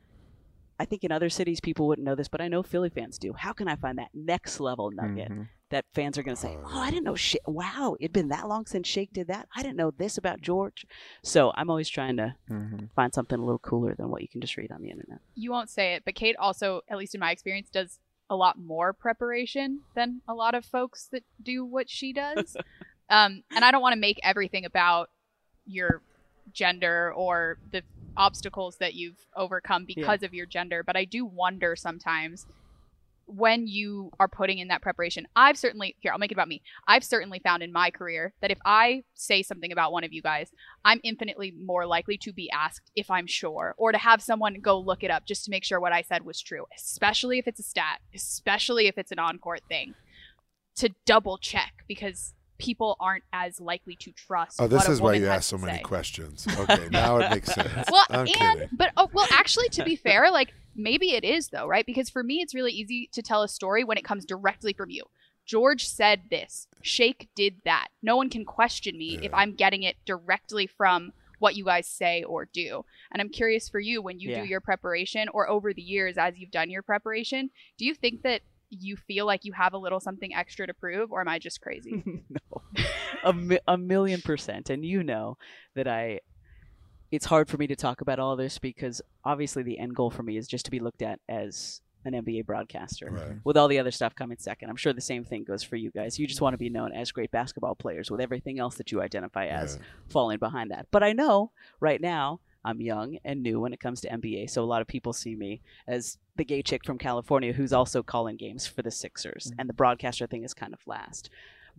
[0.79, 3.33] I think in other cities people wouldn't know this, but I know Philly fans do.
[3.33, 5.47] How can I find that next level nugget Mhm.
[5.69, 7.41] that fans are going to say, Oh, "Oh, I didn't know shit.
[7.47, 9.47] Wow, it'd been that long since Shake did that.
[9.55, 10.85] I didn't know this about George."
[11.23, 12.89] So, I'm always trying to Mhm.
[12.95, 15.19] find something a little cooler than what you can just read on the internet.
[15.35, 18.57] you won't say it, but Kate also, at least in my experience, does a lot
[18.57, 22.55] more preparation than a lot of folks that do what she does.
[23.09, 25.09] um, and I don't want to make everything about
[25.65, 26.01] your
[26.53, 27.83] gender or the
[28.15, 32.45] obstacles that you've overcome because of your gender, but I do wonder sometimes
[33.25, 35.25] when you are putting in that preparation.
[35.35, 36.61] I've certainly, here, I'll make it about me.
[36.87, 40.21] I've certainly found in my career that if I say something about one of you
[40.21, 40.49] guys,
[40.83, 44.77] I'm infinitely more likely to be asked if I'm sure or to have someone go
[44.77, 47.59] look it up just to make sure what I said was true, especially if it's
[47.59, 49.95] a stat, especially if it's an on court thing,
[50.75, 54.61] to double check because people aren't as likely to trust.
[54.61, 55.83] Oh, this what a is why you ask so many say.
[55.83, 56.47] questions.
[56.59, 57.87] Okay, now it makes sense.
[57.91, 58.69] Well, I'm and kidding.
[58.73, 61.85] but oh, well, actually, to be fair, like maybe it is though, right?
[61.85, 64.89] Because for me, it's really easy to tell a story when it comes directly from
[64.89, 65.03] you.
[65.45, 66.67] George said this.
[66.81, 67.87] Shake did that.
[68.01, 72.23] No one can question me if I'm getting it directly from what you guys say
[72.23, 72.85] or do.
[73.11, 74.41] And I'm curious for you when you Yeah.
[74.43, 78.21] do your preparation or over the years as you've done your preparation, do you think
[78.21, 78.41] that
[78.79, 81.61] you feel like you have a little something extra to prove or am I just
[81.61, 82.03] crazy?
[82.29, 82.83] no,
[83.23, 84.69] a, mi- a million percent.
[84.69, 85.37] And you know
[85.75, 86.19] that I,
[87.11, 90.23] it's hard for me to talk about all this because obviously the end goal for
[90.23, 93.09] me is just to be looked at as an NBA broadcaster.
[93.11, 93.23] Right.
[93.23, 93.37] Mm-hmm.
[93.45, 95.89] With all the other stuff coming second, I'm sure the same thing goes for you
[95.91, 96.19] guys.
[96.19, 99.01] You just want to be known as great basketball players with everything else that you
[99.01, 99.83] identify as Yeah.
[100.09, 100.87] falling behind that.
[100.91, 104.63] But I know right now I'm young and new when it comes to NBA, so
[104.63, 108.37] a lot of people see me as the gay chick from California who's also calling
[108.37, 111.29] games for the Sixers, and the broadcaster thing is kind of last.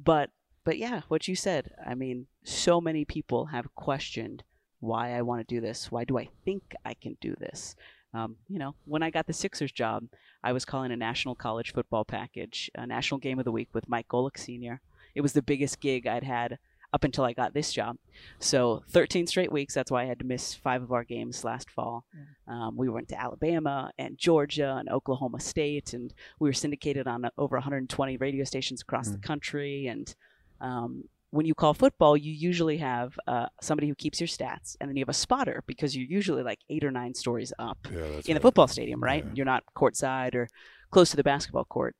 [0.02, 0.30] But
[0.64, 4.42] but yeah, what you said, I mean, so many people have questioned
[4.80, 5.90] why I want to do this.
[5.90, 7.76] Why do I think I can do this?
[8.14, 10.04] Um, you know, when I got the Sixers job,
[10.42, 13.88] I was calling a national college football package, a national game of the week with
[13.88, 14.80] Mike Golic Sr.
[15.14, 16.58] It was the biggest gig I'd had
[16.94, 17.96] up until I got this job.
[18.38, 19.74] So 13 straight weeks.
[19.74, 22.04] That's why I had to miss five of our games last fall.
[22.46, 27.28] Um, we went to Alabama and Georgia and Oklahoma State, and we were syndicated on
[27.36, 29.88] over 120 radio stations across the country.
[29.88, 30.14] And
[30.60, 34.88] um, when you call football, you usually have uh, somebody who keeps your stats, and
[34.88, 38.20] then you have a spotter because you're usually like eight or nine stories up Yeah,
[38.26, 39.24] in the football stadium, right?
[39.24, 39.32] Yeah.
[39.34, 40.46] You're not courtside or
[40.92, 41.96] close to the basketball court.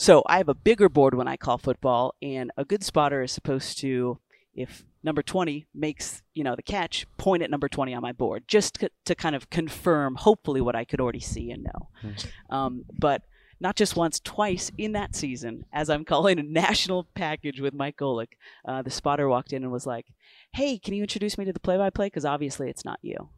[0.00, 3.32] So I have a bigger board when I call football, and a good spotter is
[3.32, 4.18] supposed to,
[4.54, 8.44] if number 20 makes you know the catch, point at number 20 on my board,
[8.48, 11.88] just c- to kind of confirm, hopefully, what I could already see and know.
[12.48, 13.24] Um, but
[13.60, 17.98] not just once, twice in that season, as I'm calling a national package with Mike
[17.98, 18.28] Golic,
[18.66, 20.06] uh, the spotter walked in and was like,
[20.54, 22.06] "Hey, can you introduce me to the play-by-play?
[22.06, 23.28] Because obviously it's not you."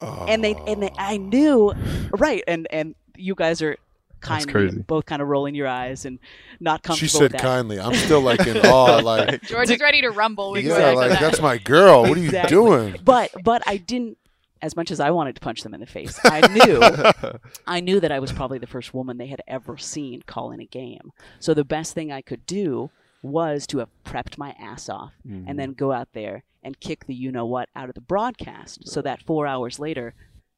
[0.00, 1.72] and they and they, I knew
[2.12, 3.76] right and and you guys are
[4.20, 4.78] kindly crazy.
[4.86, 6.18] both kind of rolling your eyes and
[6.60, 7.40] not comfortable She with said that.
[7.40, 7.80] kindly.
[7.80, 8.98] I'm still like in awe.
[9.08, 11.20] Like, George is ready to rumble with yeah, exactly like that.
[11.20, 12.02] that's my girl.
[12.02, 12.54] What are you Exactly.
[12.54, 12.96] doing?
[13.04, 14.18] but but I didn't
[14.60, 16.18] as much as I wanted to punch them in the face.
[16.24, 20.22] I knew I knew that I was probably the first woman they had ever seen
[20.22, 21.12] call in a game.
[21.38, 22.90] So the best thing I could do
[23.22, 25.56] was to have prepped my ass off and mm.
[25.56, 29.00] then go out there and kick the you know what out of the broadcast so
[29.02, 30.14] that 4 hours later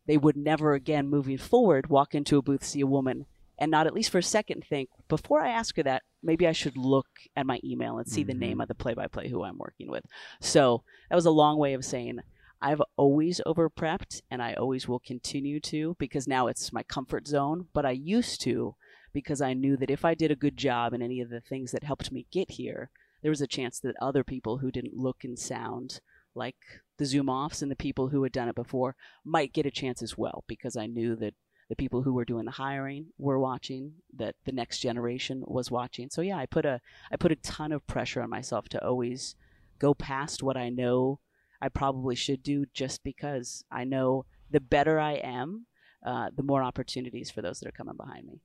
[0.07, 3.27] they would never again moving forward walk into a booth see a woman
[3.61, 6.53] and not at least for a second think before I ask her that maybe I
[6.53, 8.41] should look at my email and see the mm-hmm.
[8.41, 10.05] name of the play by play who I'm working with.
[10.41, 12.21] So that was a long way of saying
[12.63, 17.27] I've always over prepped and I always will continue to because now it's my comfort
[17.27, 17.69] zone.
[17.73, 18.77] But I used to
[19.13, 21.73] because I knew that if I did a good job in any of the things
[21.73, 22.91] that helped me get here,
[23.23, 26.01] there was a chance that other people who didn't look and sound
[26.35, 26.57] like
[26.99, 28.95] the Zumoffs and the people who had done it before
[29.25, 31.35] might get a chance as well because I knew that
[31.71, 36.11] the people who were doing the hiring were watching, that the next generation was watching.
[36.11, 36.81] So yeah, I put a
[37.11, 39.37] I put a ton of pressure on myself to always
[39.79, 41.21] go past what I know
[41.63, 45.67] I probably should do just because I know the better I am,
[46.05, 48.41] uh, the more opportunities for those that are coming behind me.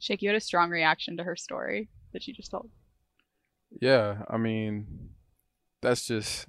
[0.00, 2.70] Shake, you had a strong reaction to her story that she just told.
[3.80, 5.10] Yeah, I mean,
[5.82, 6.46] that's just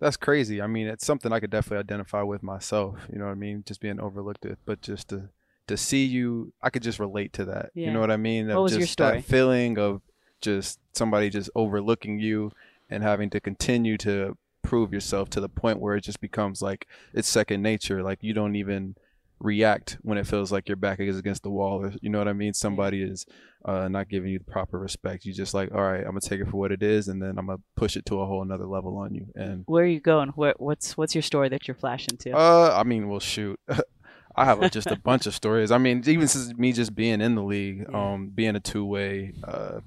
[0.00, 0.62] that's crazy.
[0.62, 2.98] I mean, it's something I could definitely identify with myself.
[3.12, 3.64] You know what I mean?
[3.66, 5.28] Just being overlooked, it, but just to
[5.68, 7.70] to see you, I could just relate to that.
[7.74, 8.48] You know what I mean?
[8.48, 9.16] What Of was your story?
[9.18, 10.02] That feeling of
[10.40, 12.52] just somebody just overlooking you
[12.90, 16.86] and having to continue to prove yourself to the point where it just becomes like
[17.12, 18.02] it's second nature.
[18.02, 18.96] Like you don't even
[19.40, 22.28] react when it feels like your back is against the wall or you know what
[22.28, 23.26] I mean somebody is
[23.64, 26.40] uh, not giving you the proper respect you just like all right I'm gonna take
[26.40, 28.64] it for what it is and then I'm gonna push it to a whole another
[28.66, 30.28] level on you and Where are you going?
[30.30, 32.30] Where, what's what's your story that you're flashing to?
[32.30, 33.58] uh I mean well shoot
[34.36, 37.34] I have just a bunch of stories I mean even since me just being in
[37.34, 38.12] the league Yeah.
[38.12, 39.80] um being a two-way uh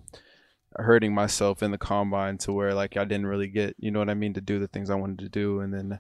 [0.76, 4.10] hurting myself in the combine to where like I didn't really get you know what
[4.10, 6.00] I mean to do the things I wanted to do and then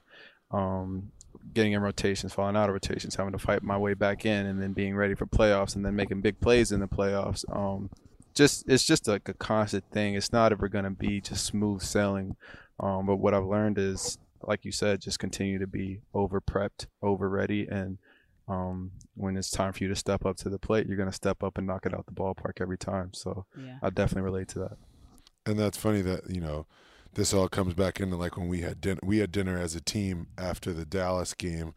[0.51, 1.11] um
[1.53, 4.61] getting in rotations, falling out of rotations, having to fight my way back in, and
[4.61, 7.45] then being ready for playoffs, and then making big plays in the playoffs.
[7.55, 7.89] Um,
[8.35, 10.15] just it's just like a constant thing.
[10.15, 12.35] It's not ever gonna be just smooth sailing.
[12.81, 16.87] Um, but what I've learned is, like you said, just continue to be over prepped,
[17.01, 17.97] over ready, and
[18.47, 21.43] um, when it's time for you to step up to the plate, you're gonna step
[21.43, 23.13] up and knock it out the ballpark every time.
[23.13, 23.77] So yeah.
[23.81, 24.77] I definitely relate to that.
[25.45, 26.65] And that's funny that you know
[27.13, 28.99] this all comes back into like when we had dinner.
[29.03, 31.73] We had dinner as a team after the Dallas game,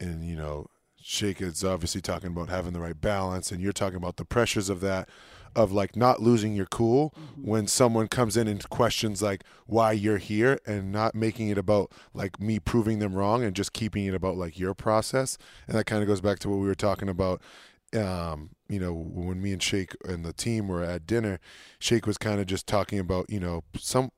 [0.00, 0.66] and you know,
[1.00, 4.68] Shake is obviously talking about having the right balance, and you're talking about the pressures
[4.68, 5.08] of that,
[5.54, 10.18] of like not losing your cool when someone comes in and questions like why you're
[10.18, 14.14] here, and not making it about like me proving them wrong, and just keeping it
[14.14, 15.38] about like your process.
[15.66, 17.40] And that kind of goes back to what we were talking about
[17.96, 21.38] um, you know, when me and Shake and the team were at dinner,
[21.78, 24.10] Shake was kind of just talking about, you know, some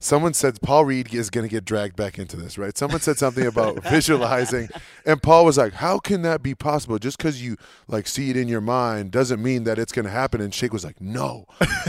[0.00, 2.76] someone said Paul Reed is going to get dragged back into this, right?
[2.76, 4.68] Someone said something about visualizing,
[5.06, 6.98] and Paul was like, "How can that be possible?
[6.98, 10.10] Just because you like see it in your mind doesn't mean that it's going to
[10.10, 11.44] happen." And Shake was like, "No,"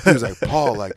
[0.06, 0.94] he was like, "Paul, like."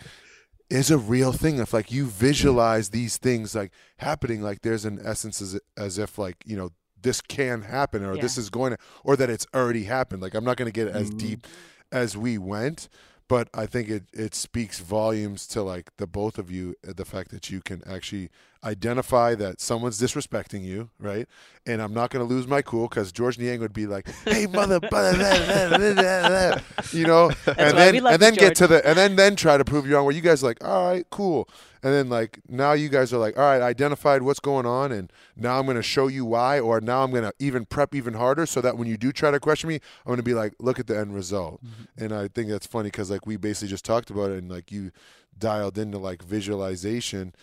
[0.70, 4.98] Is a real thing if like you visualize these things like happening like there's an
[5.04, 6.70] essence as, as if like you know
[7.04, 8.22] this can happen or Yeah.
[8.22, 10.20] this is going to or that it's already happened.
[10.22, 11.46] Like i'm not going to get as deep
[11.92, 12.88] as we went
[13.28, 17.04] but i think it it speaks volumes to like the both of you uh, the
[17.04, 18.28] fact that you can actually
[18.64, 21.26] identify that someone's disrespecting you right?
[21.66, 24.46] And i'm not going to lose my cool because Georges Niang would be like hey
[24.46, 26.60] mother blah, blah, blah, blah, blah, blah,"
[26.92, 29.86] you know and then and then get to the and then then try to prove
[29.86, 31.48] you wrong where you guys are like all right cool
[31.84, 34.90] and then like now you guys are like all right I identified what's going on
[34.90, 37.94] and now i'm going to show you why or now i'm going to even prep
[37.94, 40.34] even harder so that when you do try to question me i'm going to be
[40.34, 41.60] like look at the end result
[41.96, 44.72] and i think that's funny because like we basically just talked about it and like
[44.72, 44.90] you
[45.38, 47.34] dialed into like visualization.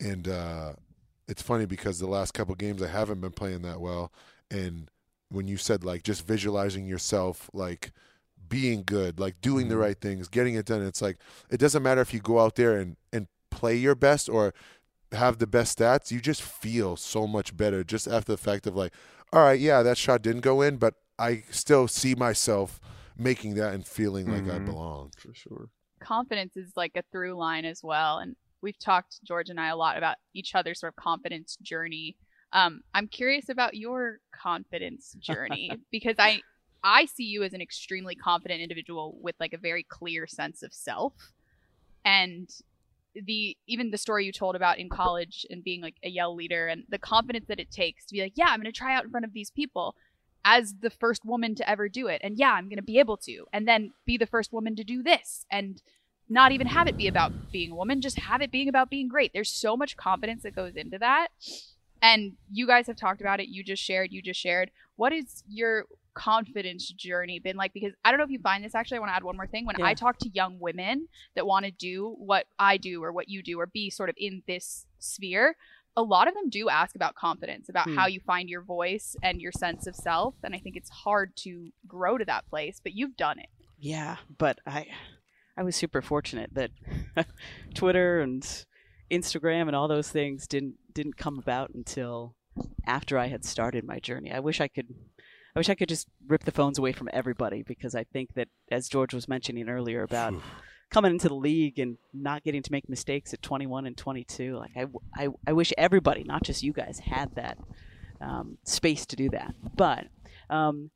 [0.00, 0.72] And uh
[1.26, 4.12] it's funny because the last couple games i haven't been playing that well.
[4.50, 4.90] And
[5.28, 7.92] when you said like just visualizing yourself like
[8.48, 11.18] being good like doing the right things getting it done it's like
[11.50, 14.54] it doesn't matter if you go out there and and play your best or
[15.12, 18.76] have the best stats, you just feel so much better just after the fact of
[18.76, 18.92] like,
[19.32, 22.80] all right, yeah, that shot didn't go in, but I still see myself
[23.16, 24.64] making that and feeling like I Mhm.
[24.66, 25.12] belong.
[25.16, 25.70] For sure.
[26.00, 28.18] confidence is like a through line as well.
[28.18, 32.16] And we've talked, George and I, a lot about each other's sort of confidence journey.
[32.52, 36.40] Um, I'm curious about your confidence journey because I
[36.84, 40.72] I see you as an extremely confident individual with like a very clear sense of
[40.72, 41.14] self.
[42.04, 42.48] And
[43.26, 46.66] the even the story you told about in college and being like a yell leader
[46.68, 49.04] and the confidence that it takes to be like, yeah, I'm going to try out
[49.04, 49.94] in front of these people
[50.44, 52.20] as the first woman to ever do it.
[52.24, 53.46] And yeah, I'm going to be able to.
[53.52, 55.82] And then be the first woman to do this and
[56.28, 59.08] not even have it be about being a woman, just have it being about being
[59.08, 59.32] great.
[59.32, 61.28] There's so much confidence that goes into that.
[62.00, 63.48] And you guys have talked about it.
[63.48, 64.70] You just shared, you just shared.
[64.96, 65.86] What is your
[66.18, 67.72] confidence journey been like?
[67.72, 68.96] Because I don't know if you find this actually.
[68.98, 69.64] I want to add one more thing.
[69.66, 73.28] When I talk to young women that want to do what I do or what
[73.28, 75.56] you do or be sort of in this sphere,
[75.96, 77.96] a lot of them do ask about confidence, about Hmm.
[77.96, 80.34] how you find your voice and your sense of self.
[80.44, 83.48] And I think it's hard to grow to that place, but you've done it.
[83.78, 84.86] Yeah, but I
[85.56, 86.70] I was super fortunate that
[87.74, 88.42] Twitter and
[89.10, 92.34] Instagram and all those things didn't didn't come about until
[92.86, 94.32] after I had started my journey.
[94.32, 94.88] I wish I could
[95.58, 98.46] I wish I could just rip the phones away from everybody because I think that
[98.70, 100.34] as George was mentioning earlier about
[100.88, 104.70] coming into the league and not getting to make mistakes at 21 and 22, like
[104.76, 107.58] I I, I wish everybody, not just you guys, had that
[108.20, 109.52] um, space to do that.
[109.74, 110.06] But
[110.48, 110.92] um,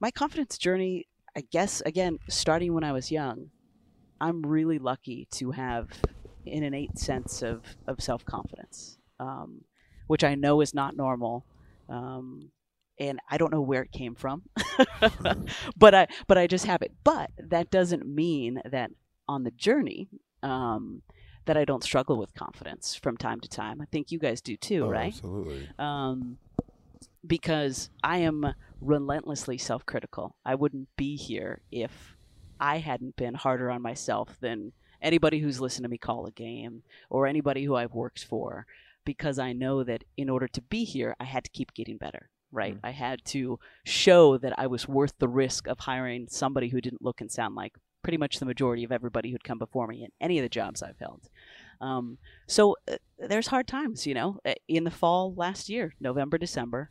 [0.00, 3.50] my confidence journey I guess again, starting when I was young,
[4.20, 5.90] I'm really lucky to have
[6.44, 9.60] an innate sense of, of self confidence, um,
[10.08, 11.46] which I know is not normal,
[11.88, 12.50] um,
[13.08, 14.42] and I don't know where it came from,
[15.76, 16.92] but I but I just have it.
[17.04, 18.90] But that doesn't mean that
[19.28, 20.08] on the journey
[20.42, 21.02] um,
[21.46, 23.80] that I don't struggle with confidence from time to time.
[23.80, 25.14] I think you guys do too, Oh, right?
[25.14, 25.68] Absolutely.
[25.78, 26.38] um,
[27.26, 30.36] because I am relentlessly self critical.
[30.44, 32.16] I wouldn't be here if
[32.60, 36.82] I hadn't been harder on myself than anybody who's listened to me call a game
[37.10, 38.66] or anybody who I've worked for,
[39.04, 42.28] because I know that in order to be here, I had to keep getting better.
[42.52, 42.76] Right.
[42.84, 47.02] I had to show that I was worth the risk of hiring somebody who didn't
[47.02, 50.10] look and sound like pretty much the majority of everybody who'd come before me in
[50.20, 51.30] any of the jobs I've held.
[51.80, 54.38] Um, so uh, there's hard times, you know.
[54.44, 56.90] Uh, In the fall last year, November, December,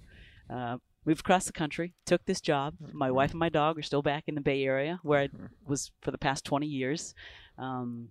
[0.49, 2.75] uh, moved across the country, took this job.
[2.91, 5.29] My wife and my dog are still back in the Bay Area, where I
[5.67, 7.13] was for the past 20 years.
[7.57, 8.09] Um,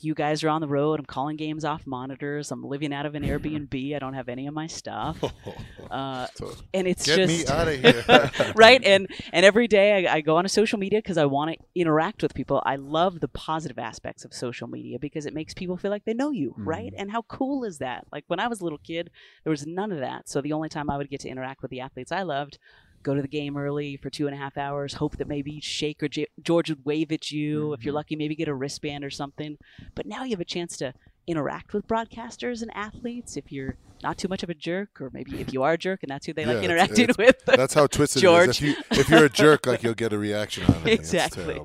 [0.00, 0.98] you guys are on the road.
[0.98, 2.50] I'm calling games off monitors.
[2.50, 3.94] I'm living out of an Airbnb.
[3.94, 5.22] I don't have any of my stuff,
[5.90, 6.26] uh,
[6.72, 8.52] and it's Get just me out of here.
[8.56, 11.52] right and and every day I, I go on to social media because i want
[11.52, 15.54] to interact with people i love the positive aspects of social media because it makes
[15.54, 18.46] people feel like they know you right and how cool is that like when i
[18.46, 19.10] was a little kid
[19.44, 21.70] there was none of that so the only time i would get to interact with
[21.70, 22.58] the athletes i loved
[23.04, 26.02] go to the game early for two and a half hours hope that maybe shake
[26.02, 27.96] or J- george would wave at you if you're mm-hmm.
[27.96, 29.56] lucky maybe get a wristband or something
[29.94, 30.92] but now you have a chance to
[31.26, 35.40] interact with broadcasters and athletes if you're not too much of a jerk or maybe
[35.40, 37.72] if you are a jerk and that's who they Yeah, like interacting it's- with That's
[37.72, 38.48] how twisted it George.
[38.50, 38.56] is.
[38.56, 40.92] If you if you're a jerk, like you'll get a reaction on it.
[40.92, 41.58] Exactly.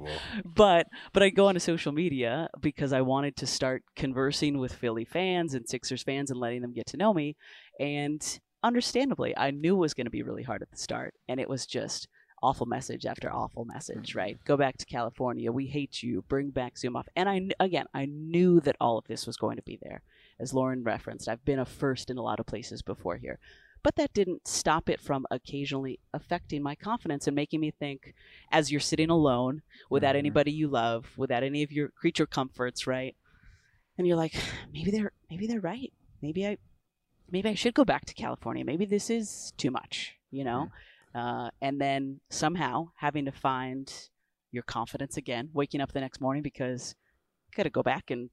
[0.46, 5.04] but but I go onto social media because I wanted to start conversing with Philly
[5.04, 7.36] fans and Sixers fans and letting them get to know me.
[7.80, 8.22] And
[8.64, 11.50] understandably, I knew it was going to be really hard at the start, and it
[11.50, 12.08] was just
[12.42, 14.16] awful message after awful message.
[14.16, 14.38] Right?
[14.46, 15.52] Go back to California.
[15.52, 16.24] We hate you.
[16.30, 17.08] Bring back Zumoff.
[17.16, 20.02] And I again, I knew that all of this was going to be there,
[20.40, 21.28] as Lauren referenced.
[21.28, 23.40] I've been a first in a lot of places before here.
[23.82, 28.14] But that didn't stop it from occasionally affecting my confidence and making me think,
[28.52, 30.20] as you're sitting alone without Mhm.
[30.20, 33.16] anybody you love, without any of your creature comforts, right?
[33.98, 34.34] And you're like,
[34.74, 35.94] maybe they're maybe they're right.
[36.22, 36.58] Maybe I
[37.32, 38.64] maybe I should go back to California.
[38.66, 40.70] Maybe this is too much, you know?
[41.16, 43.92] Uh, and then somehow having to find
[44.52, 46.96] your confidence again, waking up the next morning because
[47.52, 48.30] you got to go back and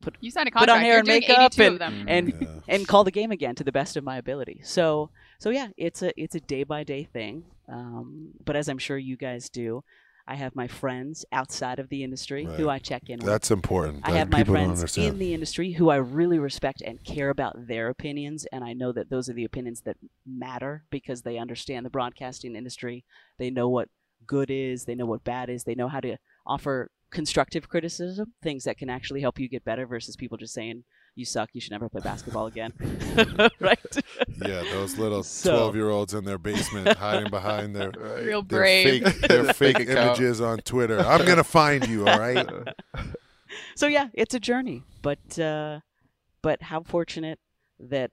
[0.00, 0.68] put, You signed a contract.
[0.70, 2.04] Put on hair You're and doing makeup and- them.
[2.08, 2.48] and Yeah.
[2.68, 4.60] and call the game again to the best of my ability.
[4.64, 7.44] So so yeah, it's a it's a day by day thing.
[7.68, 9.82] Um, but as I'm sure you guys do,
[10.30, 13.26] I have my friends outside of the industry who I check in with.
[13.26, 14.02] That's important.
[14.04, 17.66] I That have my friends in the industry who I really respect and care about
[17.66, 21.84] their opinions, and I know that those are the opinions that matter because they understand
[21.84, 23.04] the broadcasting industry.
[23.38, 23.88] They know what
[24.24, 26.16] good is, they know what bad is, they know how to
[26.46, 30.84] offer constructive criticism, things that can actually help you get better versus people just saying
[31.14, 32.72] you suck, you should never play basketball again.
[33.60, 33.78] right?
[34.44, 38.24] yeah, those little So- twelve-year-olds in their basement hiding behind their Right.
[38.24, 41.00] Real their fake their fake Fake images on Twitter.
[41.00, 42.06] I'm gonna find you.
[42.06, 42.46] All right.
[43.74, 45.80] so yeah, it's a journey, but uh,
[46.42, 47.38] but how fortunate
[47.78, 48.10] that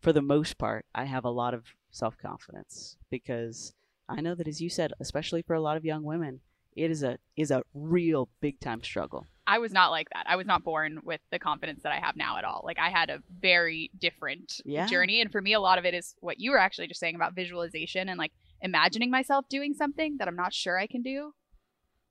[0.00, 3.74] for the most part I have a lot of self confidence because
[4.08, 6.40] I know that as you said, especially for a lot of young women,
[6.76, 9.26] it is a is a real big time struggle.
[9.50, 10.26] I was not like that.
[10.28, 12.60] I was not born with the confidence that I have now at all.
[12.64, 14.86] Like I had a very different Yeah.
[14.86, 17.14] journey and for me a lot of it is what you were actually just saying
[17.16, 21.32] about visualization and like imagining myself doing something that I'm not sure I can do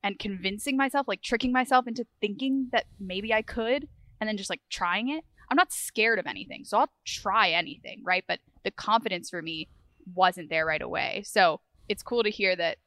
[0.04, 3.88] and convincing myself like tricking myself into thinking that maybe I could
[4.20, 5.24] and then just like trying it.
[5.52, 6.64] I'm not scared of anything.
[6.66, 8.24] So I'll try anything, right?
[8.28, 9.70] But the confidence for me
[10.16, 11.22] wasn't there right away.
[11.26, 12.78] So it's cool to hear that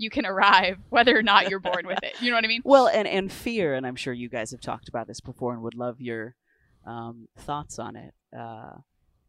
[0.00, 2.14] you can arrive whether or not you're born with it.
[2.20, 2.62] You know what I mean?
[2.64, 5.62] Well, and and fear, and I'm sure you guys have talked about this before, and
[5.62, 6.34] would love your
[6.86, 8.14] um, thoughts on it.
[8.36, 8.78] Uh,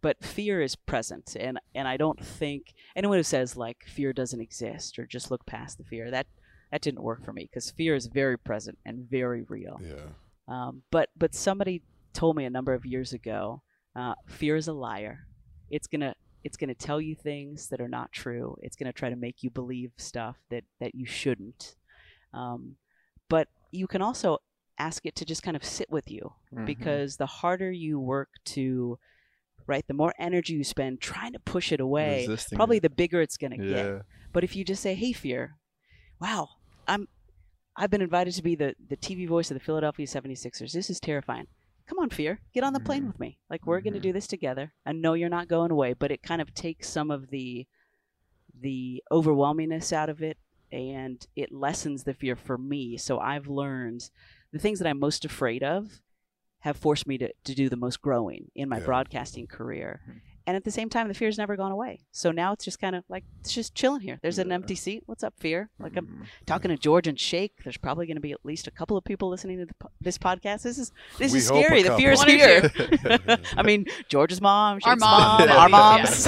[0.01, 4.41] but fear is present, and and I don't think anyone who says like fear doesn't
[4.41, 6.27] exist or just look past the fear that
[6.71, 9.79] that didn't work for me because fear is very present and very real.
[9.83, 10.07] Yeah.
[10.47, 13.61] Um, but but somebody told me a number of years ago,
[13.95, 15.27] uh, fear is a liar.
[15.69, 18.57] It's gonna it's gonna tell you things that are not true.
[18.61, 21.75] It's gonna try to make you believe stuff that that you shouldn't.
[22.33, 22.77] Um,
[23.29, 24.39] but you can also
[24.77, 26.65] ask it to just kind of sit with you Mhm.
[26.65, 28.97] because the harder you work to
[29.67, 32.81] right the more energy you spend trying to push it away Resisting probably it.
[32.83, 33.85] the bigger it's going to get
[34.33, 35.57] but if you just say, "Hey, fear,
[36.19, 36.49] wow,
[36.87, 37.07] I'm,
[37.75, 40.71] I've been invited to be the the TV voice of the Philadelphia 76ers.
[40.73, 41.47] This is terrifying.
[41.91, 43.07] Come on, fear, get on the plane Mhm.
[43.07, 43.37] with me.
[43.49, 44.03] Like we're going to Mhm.
[44.03, 44.73] do this together.
[44.85, 47.67] I know you're not going away, but it kind of takes some of the,
[48.57, 50.37] the overwhelmingness out of it,
[50.71, 52.95] and it lessens the fear for me.
[52.95, 54.09] So I've learned
[54.53, 55.99] the things that I'm most afraid of
[56.59, 58.85] have forced me to, to do the most growing in my Yeah.
[58.85, 59.99] broadcasting career.
[60.51, 62.01] And at the same time, the fear's never gone away.
[62.11, 64.19] So now it's just kind of like it's just chilling here.
[64.21, 65.03] There's an empty seat.
[65.05, 65.69] What's up, fear?
[65.79, 66.25] Like I'm Mhm.
[66.45, 67.53] talking to George and Shake.
[67.63, 70.17] There's probably going to be at least a couple of people listening to the, this
[70.17, 70.63] podcast.
[70.63, 71.83] This is this We is scary.
[71.83, 72.33] The fear is couple.
[72.35, 73.37] here.
[73.57, 76.27] I mean, George's mom, Our mom, mom, our moms.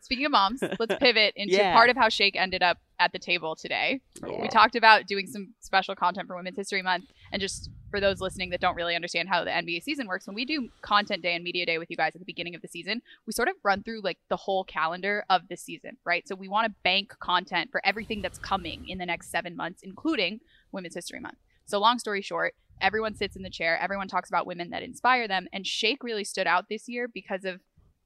[0.00, 1.74] Speaking of moms, let's pivot into Yeah.
[1.74, 4.00] part of how Shake ended up at the table today.
[4.22, 7.06] We talked about doing some special content for Women's History Month.
[7.32, 10.34] And just for those listening that don't really understand how the NBA season works, when
[10.34, 12.68] we do content day and media day with you guys at the beginning of the
[12.68, 16.26] season, we sort of run through like the whole calendar of the season, right?
[16.26, 19.80] So we want to bank content for everything that's coming in the next seven months,
[19.82, 20.40] including
[20.72, 21.38] Women's History Month.
[21.66, 25.26] So long story short, everyone sits in the chair, everyone talks about women that inspire
[25.26, 27.60] them, and Shake really stood out this year because of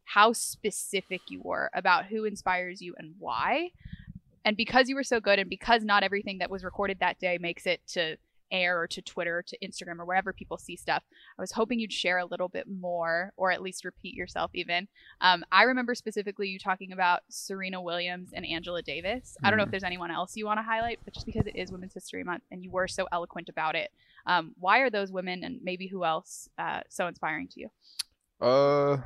[0.04, 3.70] how specific you were about who inspires you and why.
[4.44, 7.38] And because you were so good, and because not everything that was recorded that day
[7.38, 8.16] makes it to
[8.50, 11.02] air or to Twitter or to Instagram or wherever people see stuff,
[11.38, 14.88] I was hoping you'd share a little bit more or at least repeat yourself even.
[15.20, 19.36] Um, I remember specifically you talking about Serena Williams and Angela Davis.
[19.42, 21.56] I don't know if there's anyone else you want to highlight, but just because it
[21.56, 23.90] is Women's History Month and you were so eloquent about it,
[24.26, 27.70] um, why are those women and maybe who else uh, so inspiring to you?
[28.40, 28.98] Uh,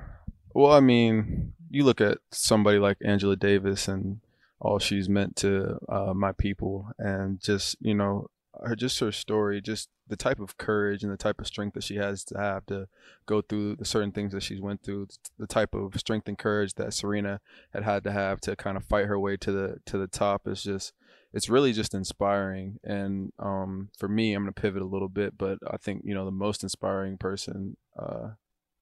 [0.54, 4.20] well, I mean, you look at somebody like Angela Davis and
[4.60, 8.28] all she's meant to uh, my people, and just you know,
[8.64, 11.82] her just her story, just the type of courage and the type of strength that
[11.82, 12.88] she has to have to
[13.26, 16.74] go through the certain things that she's went through, the type of strength and courage
[16.74, 17.40] that Serena
[17.72, 20.46] had had to have to kind of fight her way to the to the top
[20.46, 20.92] is just
[21.32, 22.78] it's really just inspiring.
[22.84, 26.24] And um, for me i'm to pivot a little bit but i think you know
[26.24, 28.30] the most inspiring person uh,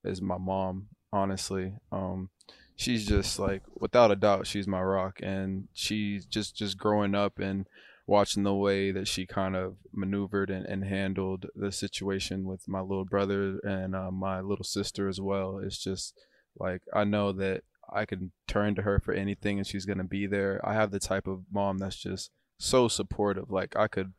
[0.05, 1.75] is my mom honestly.
[1.91, 2.31] Um,
[2.77, 5.21] she's just like without a doubt she's my rock.
[5.23, 7.67] And she's just just growing up and
[8.07, 12.81] watching the way that she kind of maneuvered and, and handled the situation with my
[12.81, 16.15] little brother and uh, my little sister as well it's just
[16.59, 20.05] like i know that i can turn to her for anything and she's going to
[20.05, 20.61] be there.
[20.65, 24.13] I have the type of mom that's just so supportive like i could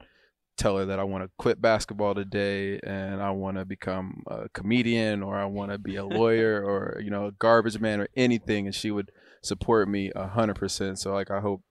[0.57, 4.49] tell her that I want to quit basketball today and I want to become a
[4.49, 8.07] comedian or I want to be a lawyer or you know a garbage man or
[8.15, 9.11] anything and she would
[9.41, 10.99] support me a hundred percent.
[10.99, 11.63] So like I hope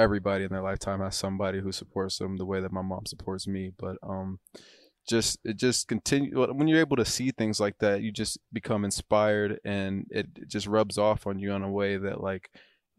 [0.00, 3.46] everybody in their lifetime has somebody who supports them the way that my mom supports
[3.46, 4.38] me but um
[5.08, 8.84] just it just continue when you're able to see things like that you just become
[8.84, 12.50] inspired and it just rubs off on you in a way that like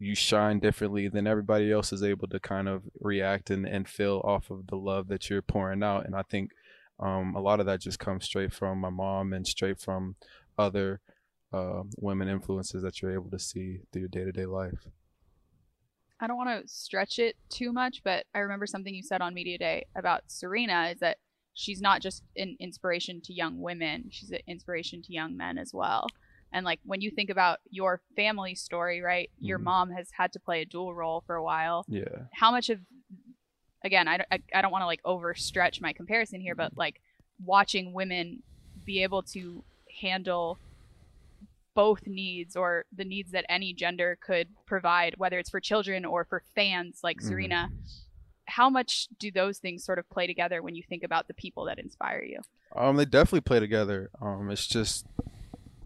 [0.02, 4.20] you shine differently than everybody else is able to kind of react and, and feel
[4.24, 6.04] off of the love that you're pouring out.
[6.04, 6.50] And I think
[6.98, 10.16] um, a lot of that just comes straight from my mom and straight from
[10.58, 11.00] other
[11.52, 14.88] uh, women influences that you're able to see through your day to day life.
[16.22, 19.34] I don't want to stretch it too much, but I remember something you said on
[19.34, 21.18] Media Day about Serena is that
[21.54, 25.74] she's not just an inspiration to young women, she's an inspiration to young men as
[25.74, 26.06] well.
[26.52, 29.30] And like when you think about your family story, right?
[29.40, 29.64] Your Mhm.
[29.64, 31.84] mom has had to play a dual role for a while.
[31.88, 32.26] Yeah.
[32.32, 32.80] How much of
[33.84, 37.00] again, I, I, I don't want to like overstretch my comparison here, but like
[37.44, 38.44] watching women
[38.84, 39.64] be able to
[40.00, 40.56] handle
[41.74, 46.24] both needs or the needs that any gender could provide, whether it's for children or
[46.24, 47.28] for fans like Mhm.
[47.28, 47.70] Serena.
[48.46, 51.64] How much do those things sort of play together when you think about the people
[51.66, 52.40] that inspire you?
[52.74, 54.10] Um, they definitely play together.
[54.20, 55.06] Um, it's just,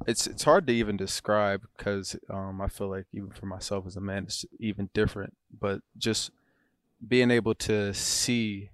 [0.06, 3.96] it's it's hard to even describe because um, I feel like even for myself as
[3.96, 5.36] a man, it's even different.
[5.56, 6.30] But just
[7.06, 8.70] being able to see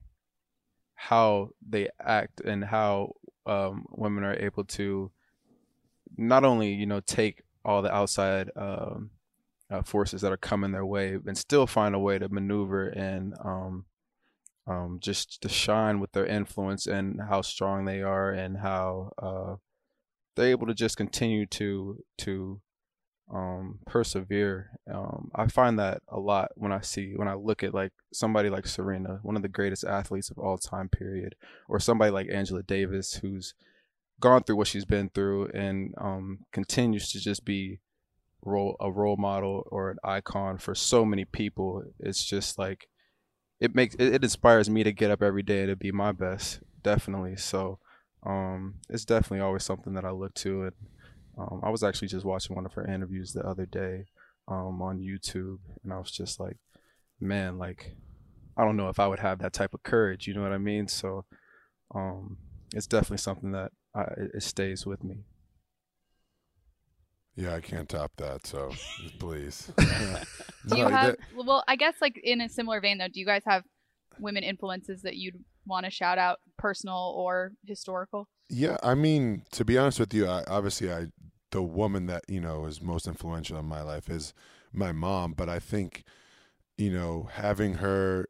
[0.94, 5.10] how they act and how um, women are able to
[6.16, 9.10] not only you know take all the outside um,
[9.70, 13.34] uh, forces that are coming their way and still find a way to maneuver and
[13.44, 13.84] um,
[14.66, 19.56] um, just to shine with their influence and how strong they are and how uh,
[20.36, 22.60] they're able to just continue to to
[23.32, 24.78] um, persevere.
[24.92, 28.50] Um, I find that a lot when I see when I look at like somebody
[28.50, 31.34] like Serena, one of the greatest athletes of all time, period,
[31.68, 33.54] or somebody like Angela Davis, who's
[34.22, 37.80] gone through what she's been through and um, continues to just be
[38.44, 41.82] role a role model or an icon for so many people.
[41.98, 42.88] It's just like
[43.60, 46.60] it makes it, it inspires me to get up every day to be my best,
[46.82, 47.36] definitely.
[47.36, 47.78] So
[48.24, 50.62] um, it's definitely always something that I look to.
[50.62, 50.72] And
[51.36, 54.06] um, I was actually just watching one of her interviews the other day
[54.48, 56.56] um, on YouTube, and I was just like,
[57.20, 57.96] man, like
[58.56, 60.26] I don't know if I would have that type of courage.
[60.28, 60.86] You know what I mean?
[60.86, 61.24] So
[61.94, 62.38] um,
[62.74, 65.24] it's definitely something that I, it, it stays with me.
[67.34, 68.46] Yeah, I can't top that.
[68.46, 68.72] So
[69.18, 69.70] please.
[70.66, 73.42] Do you have well, I guess like in a similar vein though, do you guys
[73.46, 73.64] have
[74.18, 78.28] women influences that you'd want to shout out, personal or historical?
[78.48, 81.06] Yeah, I mean, to be honest with you, I, obviously, I
[81.50, 84.34] the woman that you know is most influential in my life is
[84.72, 85.32] my mom.
[85.32, 86.04] But I think,
[86.76, 88.26] you know, having her,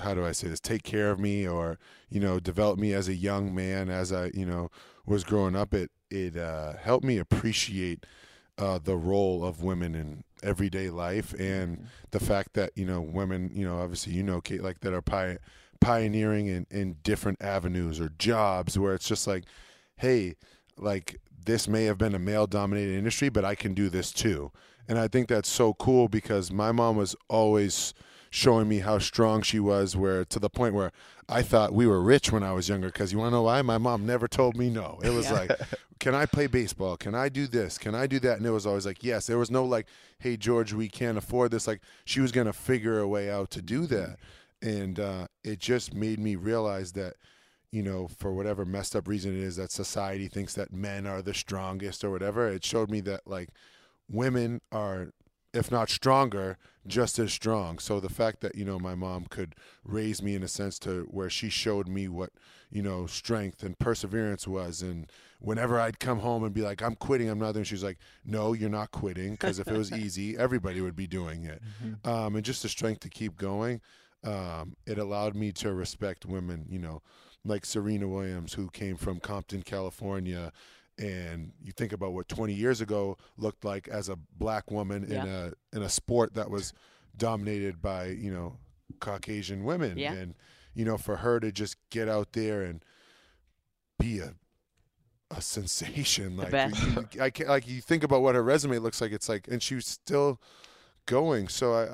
[0.00, 1.78] how do I say this, take care of me or
[2.08, 4.70] you know, develop me as a young man as I you know
[5.06, 5.74] was growing up.
[5.74, 8.06] It it uh, helped me appreciate
[8.58, 13.50] uh, the role of women in everyday life and the fact that you know women,
[13.54, 15.38] you know, obviously you know, Kate, like that are pi-
[15.80, 19.44] pioneering in, in different avenues or jobs where it's just like,
[19.96, 20.34] hey,
[20.76, 24.52] like this may have been a male dominated industry, but I can do this too.
[24.88, 27.94] And I think that's so cool because my mom was always
[28.30, 30.92] showing me how strong she was where to the point where
[31.28, 33.60] I thought we were rich when I was younger because you want to know why?
[33.62, 35.00] My mom never told me no.
[35.02, 35.50] It was like,
[35.98, 36.96] can I play baseball?
[36.96, 37.76] Can I do this?
[37.76, 38.38] Can I do that?
[38.38, 39.26] And it was always like, yes.
[39.26, 39.86] There was no like,
[40.20, 41.66] hey, George, we can't afford this.
[41.66, 44.18] Like, she was going to figure a way out to do that.
[44.62, 47.14] And uh, it just made me realize that,
[47.72, 51.22] you know, for whatever messed up reason it is that society thinks that men are
[51.22, 53.48] the strongest or whatever, it showed me that, like,
[54.08, 55.12] women are,
[55.52, 57.78] if not stronger, just as strong.
[57.78, 59.54] So the fact that, you know, my mom could
[59.84, 62.30] raise me in a sense to where she showed me what,
[62.70, 64.80] you know, strength and perseverance was.
[64.82, 65.10] And
[65.40, 68.52] whenever I'd come home and be like, I'm quitting, I'm not doing, she's like, no,
[68.52, 69.32] you're not quitting.
[69.32, 71.60] Because if it was easy, everybody would be doing it.
[72.04, 73.80] Um, and just the strength to keep going.
[74.24, 77.02] Um, it allowed me to respect women, you know,
[77.44, 80.52] like Serena Williams, who came from Compton, California.
[81.00, 85.16] And you think about what 20 years ago looked like as a black woman in
[85.16, 86.74] a in a sport that was
[87.16, 88.58] dominated by you know
[89.00, 90.12] Caucasian women, Yeah.
[90.12, 90.34] and
[90.74, 92.84] you know for her to just get out there and
[93.98, 94.34] be a
[95.32, 99.12] a sensation, like you, I can't, like you think about what her resume looks like.
[99.12, 100.40] It's like, and she was still
[101.06, 101.46] going.
[101.46, 101.84] So I,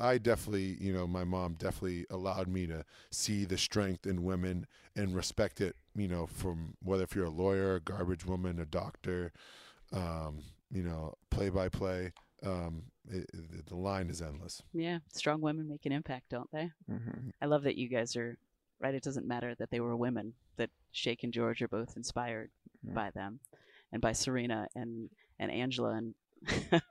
[0.00, 4.24] I, I definitely, you know, my mom definitely allowed me to see the strength in
[4.24, 4.66] women
[4.96, 5.76] and respect it.
[5.94, 9.32] You know, from whether if you're a lawyer, a garbage woman, a doctor,
[9.92, 10.38] um,
[10.70, 12.12] you know, play by play.
[12.44, 14.62] Um, it, it, the line is endless.
[14.72, 16.70] Yeah, strong women make an impact, don't they?
[16.90, 17.28] Mm-hmm.
[17.40, 18.36] I love that you guys are
[18.80, 18.94] right.
[18.94, 20.32] It doesn't matter that they were women.
[20.56, 22.50] That Shake and George are both inspired
[22.86, 22.94] Yeah.
[22.94, 23.38] by them,
[23.92, 26.14] and by Serena and and Angela and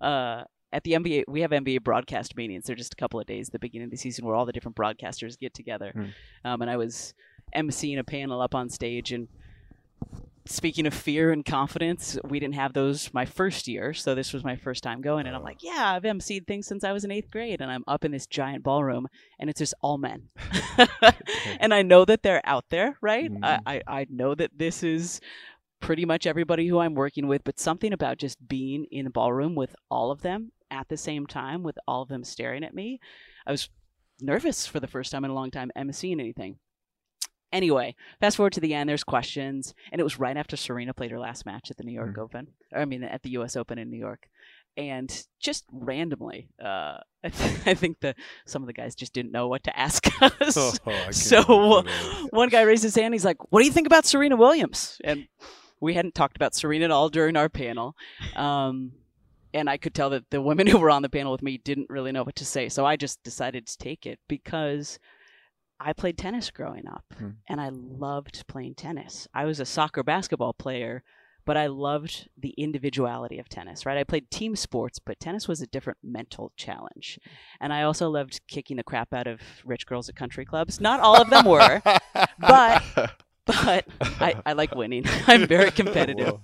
[0.00, 1.24] uh, at the NBA.
[1.28, 2.64] We have NBA broadcast meetings.
[2.64, 4.76] They're just a couple of days the beginning of the season where all the different
[4.76, 5.92] broadcasters get together.
[5.94, 6.48] Hmm.
[6.48, 7.14] Um, and I was
[7.54, 9.28] emceeing a panel up on stage and.
[10.46, 14.42] Speaking of fear and confidence, we didn't have those my first year, so this was
[14.42, 15.44] my first time going, and I'm Oh.
[15.44, 18.10] like, "Yeah, I've emceed things since I was in eighth grade," and I'm up in
[18.10, 19.06] this giant ballroom,
[19.38, 20.30] and it's just all men.
[21.60, 23.30] and I know that they're out there, right?
[23.42, 23.62] I, Mhm.
[23.66, 25.20] I, I know that this is
[25.78, 29.54] pretty much everybody who I'm working with, but something about just being in a ballroom
[29.54, 32.98] with all of them at the same time, with all of them staring at me,
[33.46, 33.68] I was
[34.20, 36.58] nervous for the first time in a long time emceeing anything.
[37.52, 41.10] Anyway, fast forward to the end, there's questions, and it was right after Serena played
[41.10, 42.22] her last match at the New York Mhm.
[42.22, 43.56] Open, or I mean, at the U.S.
[43.56, 44.28] Open in New York.
[44.76, 48.14] and just randomly, uh, I, th- I think the
[48.46, 50.56] some of the guys just didn't know what to ask us.
[50.56, 52.28] Oh, so that.
[52.30, 53.12] one guy raised his hand.
[53.12, 55.26] He's like, "What do you think about Serena Williams?" And
[55.80, 57.96] we hadn't talked about Serena at all during our panel.
[58.36, 58.92] Um,
[59.52, 61.90] and I could tell that the women who were on the panel with me didn't
[61.90, 62.68] really know what to say.
[62.68, 65.00] So I just decided to take it because
[65.80, 67.30] I played tennis growing up Hmm.
[67.48, 69.26] and I loved playing tennis.
[69.34, 71.02] I was a soccer basketball player,
[71.46, 73.96] but I loved the individuality of tennis, right?
[73.96, 77.18] I played team sports, but tennis was a different mental challenge.
[77.60, 80.80] And I also loved kicking the crap out of rich girls at country clubs.
[80.80, 81.80] Not all of them were,
[82.38, 82.82] but
[83.46, 83.86] but
[84.20, 85.04] I, I like winning.
[85.26, 86.34] I'm very competitive.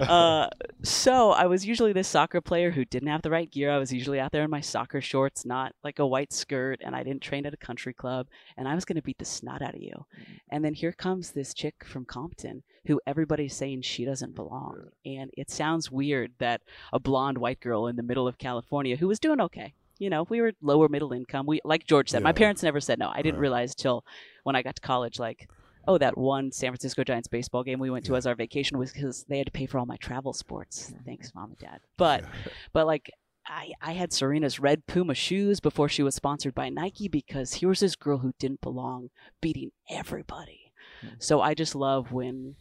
[0.00, 0.48] Uh,
[0.82, 3.70] so I was usually this soccer player who didn't have the right gear.
[3.70, 6.94] I was usually out there in my soccer shorts, not like a white skirt, and
[6.96, 8.26] I didn't train at a country club.
[8.56, 10.06] And I was going to beat the snot out of you.
[10.50, 14.88] And then here comes this chick from Compton who everybody's saying she doesn't belong.
[15.06, 16.62] And it sounds weird that
[16.92, 19.74] a blonde white girl in the middle of California who was doing okay.
[19.98, 21.46] You know, we were lower middle income.
[21.46, 23.08] We like George said, my parents never said no.
[23.14, 23.42] I didn't Right.
[23.42, 24.04] realize till
[24.42, 25.48] when I got to college, like,
[25.86, 28.92] oh, that one San Francisco Giants baseball game we went to as our vacation was
[28.92, 30.92] because they had to pay for all my travel sports.
[31.04, 31.80] Thanks, mom and dad.
[31.96, 32.24] But
[32.72, 33.10] but like
[33.46, 37.68] I, I had Serena's red Puma shoes before she was sponsored by Nike because here
[37.68, 39.10] was this girl who didn't belong
[39.40, 40.72] beating everybody.
[41.18, 42.54] So I just love when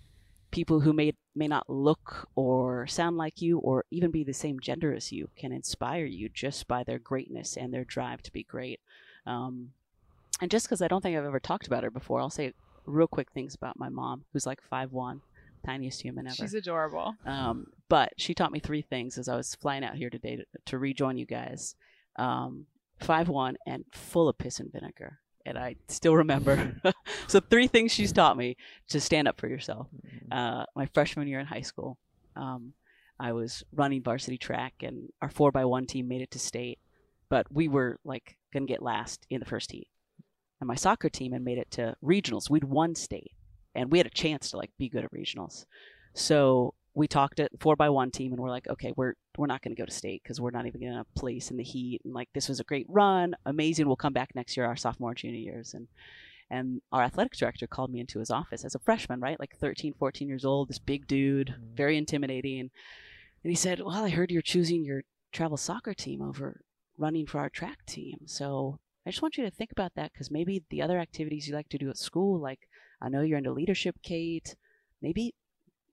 [0.51, 4.59] people who may may not look or sound like you or even be the same
[4.59, 8.43] gender as you can inspire you just by their greatness and their drive to be
[8.43, 8.80] great.
[9.26, 9.72] Um,
[10.41, 12.53] and just because I don't think I've ever talked about her before, I'll say
[12.86, 15.21] real quick things about my mom, who's like five one,
[15.65, 16.36] tiniest human ever.
[16.36, 17.15] She's adorable.
[17.25, 20.45] Um, but she taught me three things as I was flying out here today to,
[20.67, 21.75] to rejoin you guys.
[22.17, 22.65] Um,
[22.99, 26.75] five one and full of piss and vinegar, and I still remember.
[27.27, 28.57] so three things she's taught me
[28.89, 29.88] to stand up for yourself.
[30.32, 31.97] Uh, my freshman year in high school,
[32.36, 32.73] um,
[33.19, 36.79] I was running varsity track, and our four by one team made it to state,
[37.29, 39.88] but we were like gonna get last in the first heat.
[40.62, 42.49] And my soccer team had made it to regionals.
[42.49, 43.34] We'd won state,
[43.76, 45.66] and we had a chance to like be good at regionals.
[46.14, 49.62] So we talked at four by one team, and we're like, okay, we're we're not
[49.62, 52.01] going to go to state because we're not even going to place in the heat.
[52.05, 53.88] And like, this was a great run, amazing.
[53.88, 55.74] We'll come back next year, our sophomore junior years.
[55.74, 55.88] And
[56.51, 59.93] and our athletic director called me into his office as a freshman, right, like 13,
[59.97, 61.76] 14 years old, this big dude, mm-hmm.
[61.76, 62.70] very intimidating.
[63.43, 66.62] And he said, well, I heard you're choosing your travel soccer team over
[66.97, 68.20] running for our track team.
[68.26, 71.55] So I just want you to think about that because maybe the other activities you
[71.55, 72.67] like to do at school, like
[73.01, 74.55] I know you're into leadership, Kate.
[75.01, 75.33] Maybe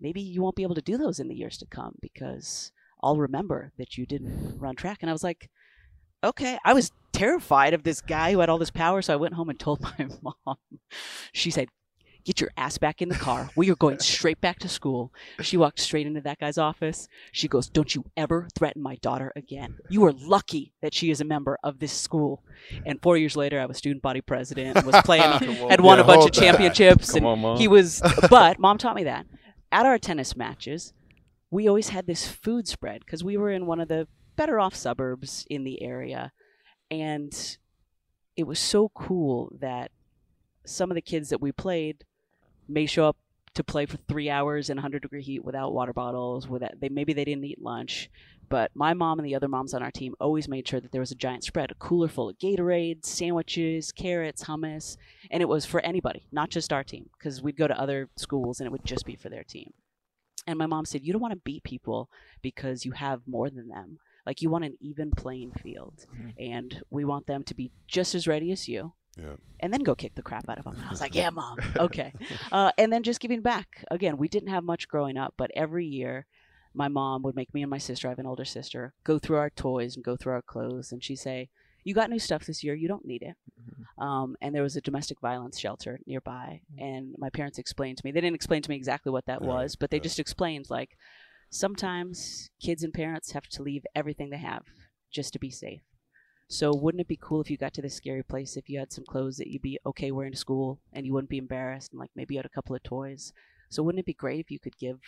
[0.01, 2.71] maybe you won't be able to do those in the years to come because
[3.03, 4.99] I'll remember that you didn't run track.
[5.01, 5.49] And I was like,
[6.23, 6.59] okay.
[6.65, 9.49] I was terrified of this guy who had all this power, so I went home
[9.49, 10.57] and told my mom.
[11.33, 11.69] She said,
[12.29, 13.49] Get your ass back in the car.
[13.57, 15.15] We are going straight back to school.
[15.41, 17.09] She walked straight into that guy's office.
[17.33, 19.79] She goes, Don't you ever threaten my daughter again.
[19.89, 22.43] You are lucky that she is a member of this school.
[22.85, 25.23] And four years later, I was student body president, and was playing,
[25.71, 26.39] had won Yeah, a bunch of that.
[26.39, 27.13] championships.
[27.13, 29.25] Come and on, he was, but mom taught me that.
[29.73, 30.93] At our tennis matches,
[31.51, 34.07] we always had this food spread because we were in one of the
[34.37, 36.33] better off suburbs in the area.
[36.91, 37.57] And
[38.37, 39.93] it was so cool that
[40.67, 42.05] some of the kids that we played
[42.69, 43.17] may show up
[43.55, 47.13] to play for three hours in 100 degree heat without water bottles without they maybe
[47.13, 48.09] they didn't eat lunch
[48.49, 51.01] but my mom and the other moms on our team always made sure that there
[51.01, 54.97] was a giant spread a cooler full of gatorade sandwiches carrots hummus
[55.31, 58.61] and it was for anybody not just our team because we'd go to other schools
[58.61, 59.73] and it would just be for their team.
[60.47, 62.09] And my mom said you don't want to beat people
[62.43, 63.99] because you have more than them.
[64.25, 66.31] Like you want an even playing field mm-hmm.
[66.39, 69.37] and we want them to be just as ready as you Yeah.
[69.61, 70.77] and then go kick the crap out of them.
[70.77, 72.13] And I was like, yeah, mom, okay.
[72.53, 73.85] Uh, and then just giving back.
[73.91, 76.27] Again, we didn't have much growing up, but every year,
[76.75, 79.39] my mom would make me and my sister, I have an older sister, go through
[79.39, 81.49] our toys and go through our clothes, and she'd say,
[81.83, 82.75] "You got new stuff this year.
[82.75, 83.37] You don't need it."
[83.99, 88.13] Um, and there was a domestic violence shelter nearby, and my parents explained to me.
[88.13, 90.05] They didn't explain to me exactly what that Yeah, was, but they yeah.
[90.05, 90.91] just explained like
[91.51, 94.65] sometimes kids and parents have to leave everything they have
[95.11, 95.81] just to be safe.
[96.49, 98.91] So wouldn't it be cool if you got to this scary place if you had
[98.91, 102.01] some clothes that you'd be okay wearing to school and you wouldn't be embarrassed and
[102.01, 103.35] like maybe you had a couple of toys.
[103.69, 104.99] So wouldn't it be great if you could give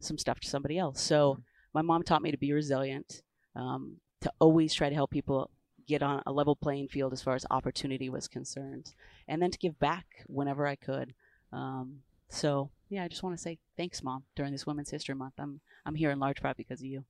[0.00, 1.00] some stuff to somebody else?
[1.00, 1.40] So
[1.74, 3.22] my mom taught me to be resilient,
[3.56, 5.50] um, to always try to help people
[5.86, 8.94] get on a level playing field as far as opportunity was concerned,
[9.28, 11.12] and then to give back whenever I could.
[11.52, 15.34] Um, so yeah, I just want to say thanks, mom, during this Women's History Month.
[15.38, 17.04] I'm I'm here in large part because of you.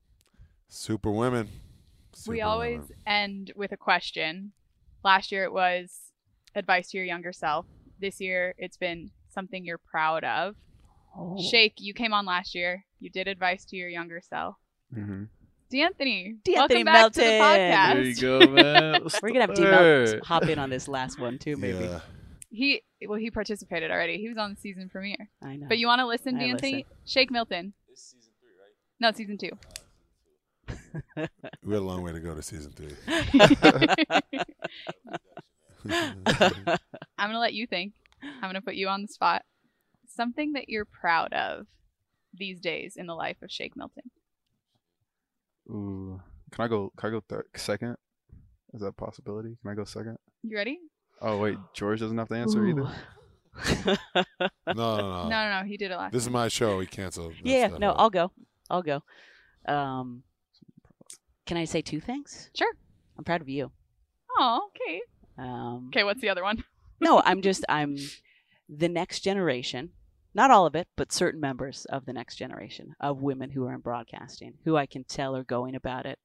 [0.68, 1.48] Super women.
[2.26, 2.96] We always women.
[3.06, 4.52] end with a question.
[5.02, 6.12] Last year it was
[6.54, 7.66] advice to your younger self.
[8.00, 10.56] This year it's been something you're proud of.
[11.16, 11.40] Oh.
[11.40, 12.84] Shake, you came on last year.
[13.00, 14.56] You did advice to your younger self.
[14.92, 15.24] hmm
[15.72, 16.36] De'Anthony.
[16.46, 17.92] De'Anthony welcome back to the podcast.
[17.94, 19.02] There you go, man.
[19.22, 21.84] We're gonna have D hop in on this last one too, maybe.
[21.84, 22.00] Yeah.
[22.50, 24.18] He well, he participated already.
[24.18, 25.30] He was on the season premiere.
[25.42, 25.66] I know.
[25.68, 26.84] But you want to listen, I De'Anthony?
[27.04, 27.72] Shake Milton.
[27.88, 28.74] It's season three, right?
[29.00, 29.50] No, season two.
[31.16, 32.92] We got a long way to go to season three.
[35.86, 36.78] I'm
[37.18, 37.92] gonna let you think.
[38.22, 39.42] I'm gonna put you on the spot.
[40.06, 41.66] Something that you're proud of
[42.32, 44.04] these days in the life of Shake Milton.
[45.70, 46.20] Ooh.
[46.52, 46.92] Can I go?
[46.96, 47.96] Can I go third, second?
[48.72, 49.56] Is that a possibility?
[49.62, 50.18] Can I go second?
[50.42, 50.78] You ready?
[51.20, 52.82] Oh wait, George doesn't have to answer either.
[53.86, 53.94] no,
[54.74, 55.22] no, no.
[55.24, 55.62] no, no, no.
[55.66, 56.12] He did it last.
[56.12, 56.80] This is my show.
[56.80, 57.32] He canceled.
[57.32, 58.32] That's yeah, no, how- I'll go.
[58.68, 59.02] I'll go.
[59.66, 60.22] Um,
[61.46, 62.50] can I say two things?
[62.54, 62.72] Sure.
[63.16, 63.70] I'm proud of you.
[64.38, 65.00] Oh, okay.
[65.38, 66.64] Um, Okay, what's the other one?
[67.00, 67.96] no, I'm just I'm
[68.68, 69.90] the next generation.
[70.36, 73.74] Not all of it, but certain members of the next generation of women who are
[73.74, 76.18] in broadcasting, who I can tell are going about it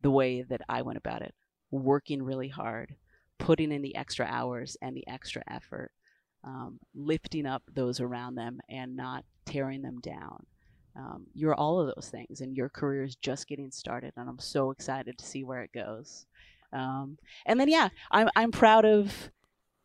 [0.00, 1.34] the way that I went about it,
[1.70, 2.96] working really hard,
[3.38, 5.92] putting in the extra hours and the extra effort,
[6.42, 10.46] um, lifting up those around them and not tearing them down.
[10.96, 14.38] Um, you're all of those things, and your career is just getting started, and I'm
[14.38, 16.26] so excited to see where it goes.
[16.72, 19.30] Um, and then, yeah, I'm I'm proud of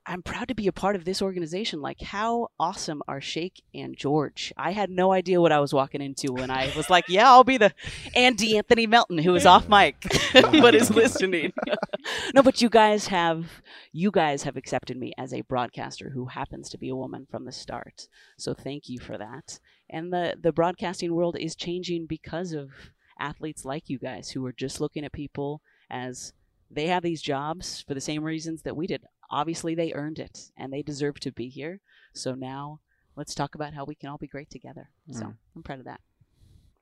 [0.08, 1.82] I'm proud to be a part of this organization.
[1.82, 4.54] Like, how awesome are Shake and George?
[4.56, 7.44] I had no idea what I was walking into when I was like, yeah, I'll
[7.44, 7.74] be the
[8.16, 9.96] and Anthony Melton, who is off mic
[10.34, 11.54] but is listening.
[12.36, 13.48] no, but you guys have
[13.92, 17.46] you guys have accepted me as a broadcaster who happens to be a woman from
[17.46, 18.08] the start.
[18.38, 19.60] So thank you for that.
[19.90, 22.72] And the the broadcasting world is changing because of
[23.20, 26.34] athletes like you guys who are just looking at people as
[26.72, 29.04] they have these jobs for the same reasons that we did.
[29.30, 31.80] Obviously, they earned it and they deserve to be here.
[32.14, 32.80] So now
[33.16, 34.90] let's talk about how we can all be great together.
[35.12, 35.36] So Mm.
[35.56, 36.02] I'm proud of that.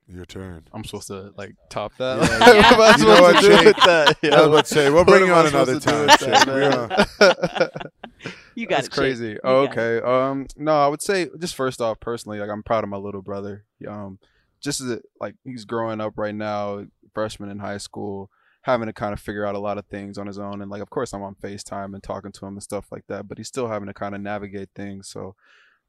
[0.06, 0.64] Your turn.
[0.72, 2.18] I'm supposed to like top that.
[2.18, 2.76] Yeah, Like, yeah.
[2.78, 3.64] what am I You know supposed what, to do Shake?
[3.66, 4.16] with that?
[4.24, 6.06] I was about to say, we'll bring am you on another to time.
[6.08, 6.88] that, We're,
[7.30, 7.68] man?
[8.56, 8.92] You got That's it.
[8.92, 9.36] Crazy.
[9.42, 9.78] Oh, got it.
[9.78, 10.06] okay.
[10.06, 13.22] Um, no, I would say just first off, personally, like I'm proud of my little
[13.22, 13.64] brother.
[13.88, 14.18] Um,
[14.60, 18.30] just as like he's growing up right now, freshman in high school,
[18.62, 20.82] having to kind of figure out a lot of things on his own, and like
[20.82, 23.48] of course I'm on Facetime and talking to him and stuff like that, but he's
[23.48, 25.08] still having to kind of navigate things.
[25.08, 25.34] So,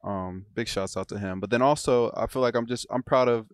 [0.03, 1.39] um, big shouts out to him.
[1.39, 3.47] But then also, I feel like I'm just I'm proud of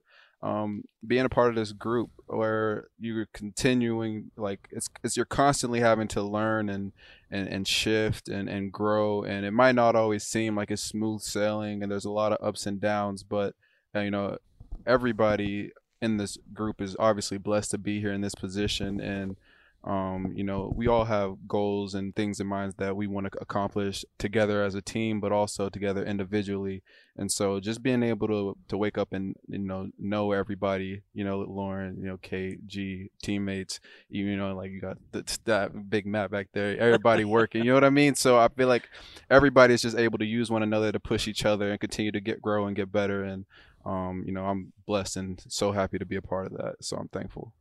[0.44, 5.80] um, being a part of this group where you're continuing like it's, it's you're constantly
[5.80, 6.94] having to learn and
[7.30, 11.22] and, and shift and, and grow and it might not always seem like it's smooth
[11.22, 13.54] sailing and there's a lot of ups and downs but
[13.96, 14.38] uh, you know
[14.86, 15.72] everybody
[16.02, 19.36] in this group is obviously blessed to be here in this position and
[19.84, 23.42] um, you know we all have goals and things in mind that we want to
[23.42, 26.84] accomplish together as a team but also together individually.
[27.18, 31.24] And so just being able to to wake up and you know know everybody you
[31.24, 33.80] know lauren you know kate g teammates
[34.10, 37.72] you, you know like you got the, that big Matt back there everybody working you
[37.72, 38.16] know what i mean?
[38.16, 38.88] So i feel like
[39.30, 42.42] everybody's just able to use one another to push each other and continue to get
[42.42, 43.24] grow and get better.
[43.24, 43.46] And
[43.84, 46.76] um you know i'm blessed and so happy to be a part of that.
[46.82, 47.52] So i'm thankful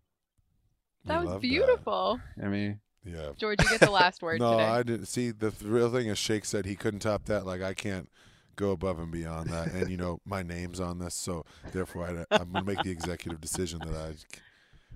[1.06, 2.20] That We was love beautiful.
[2.42, 3.30] i mean Yeah.
[3.38, 4.64] George, you get the last word No, today.
[4.64, 7.46] I didn't see the real thing is Shake said he couldn't top that.
[7.46, 8.08] Like I can't
[8.56, 9.72] go above and beyond that.
[9.72, 13.40] And you know my name's on this, so therefore I, I'm gonna make the executive
[13.40, 14.14] decision that I.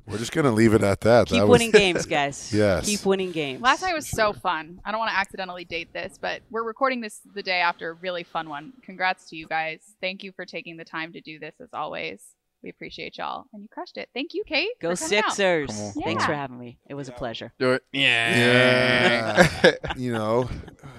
[0.07, 1.28] We're just gonna leave it at that.
[1.28, 2.52] Keep that was, winning games, guys.
[2.52, 2.84] Yes.
[2.84, 3.62] Keep winning games.
[3.62, 4.78] Last night was so fun.
[4.84, 7.94] I don't want to accidentally date this, but we're recording this the day after a
[7.94, 8.74] really fun one.
[8.82, 9.80] Congrats to you guys.
[10.02, 12.20] Thank you for taking the time to do this as always.
[12.65, 13.45] We appreciate y'all.
[13.53, 14.09] And you crushed it.
[14.15, 14.71] Thank you, Kate.
[14.81, 15.33] Go for coming out.
[15.35, 15.69] Sixers.
[15.69, 15.93] Come on.
[16.03, 16.79] Thanks for having me.
[16.89, 17.53] It was a pleasure.
[17.59, 19.49] do it Yeah.
[19.99, 20.49] you know,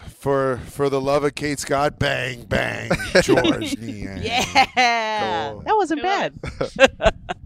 [0.08, 2.92] for for the love of Kate Scott, bang bang,
[3.24, 3.76] George.
[3.80, 4.44] Yeah.
[5.52, 5.62] Cool.
[5.66, 6.34] That wasn't I love
[7.00, 7.14] bad.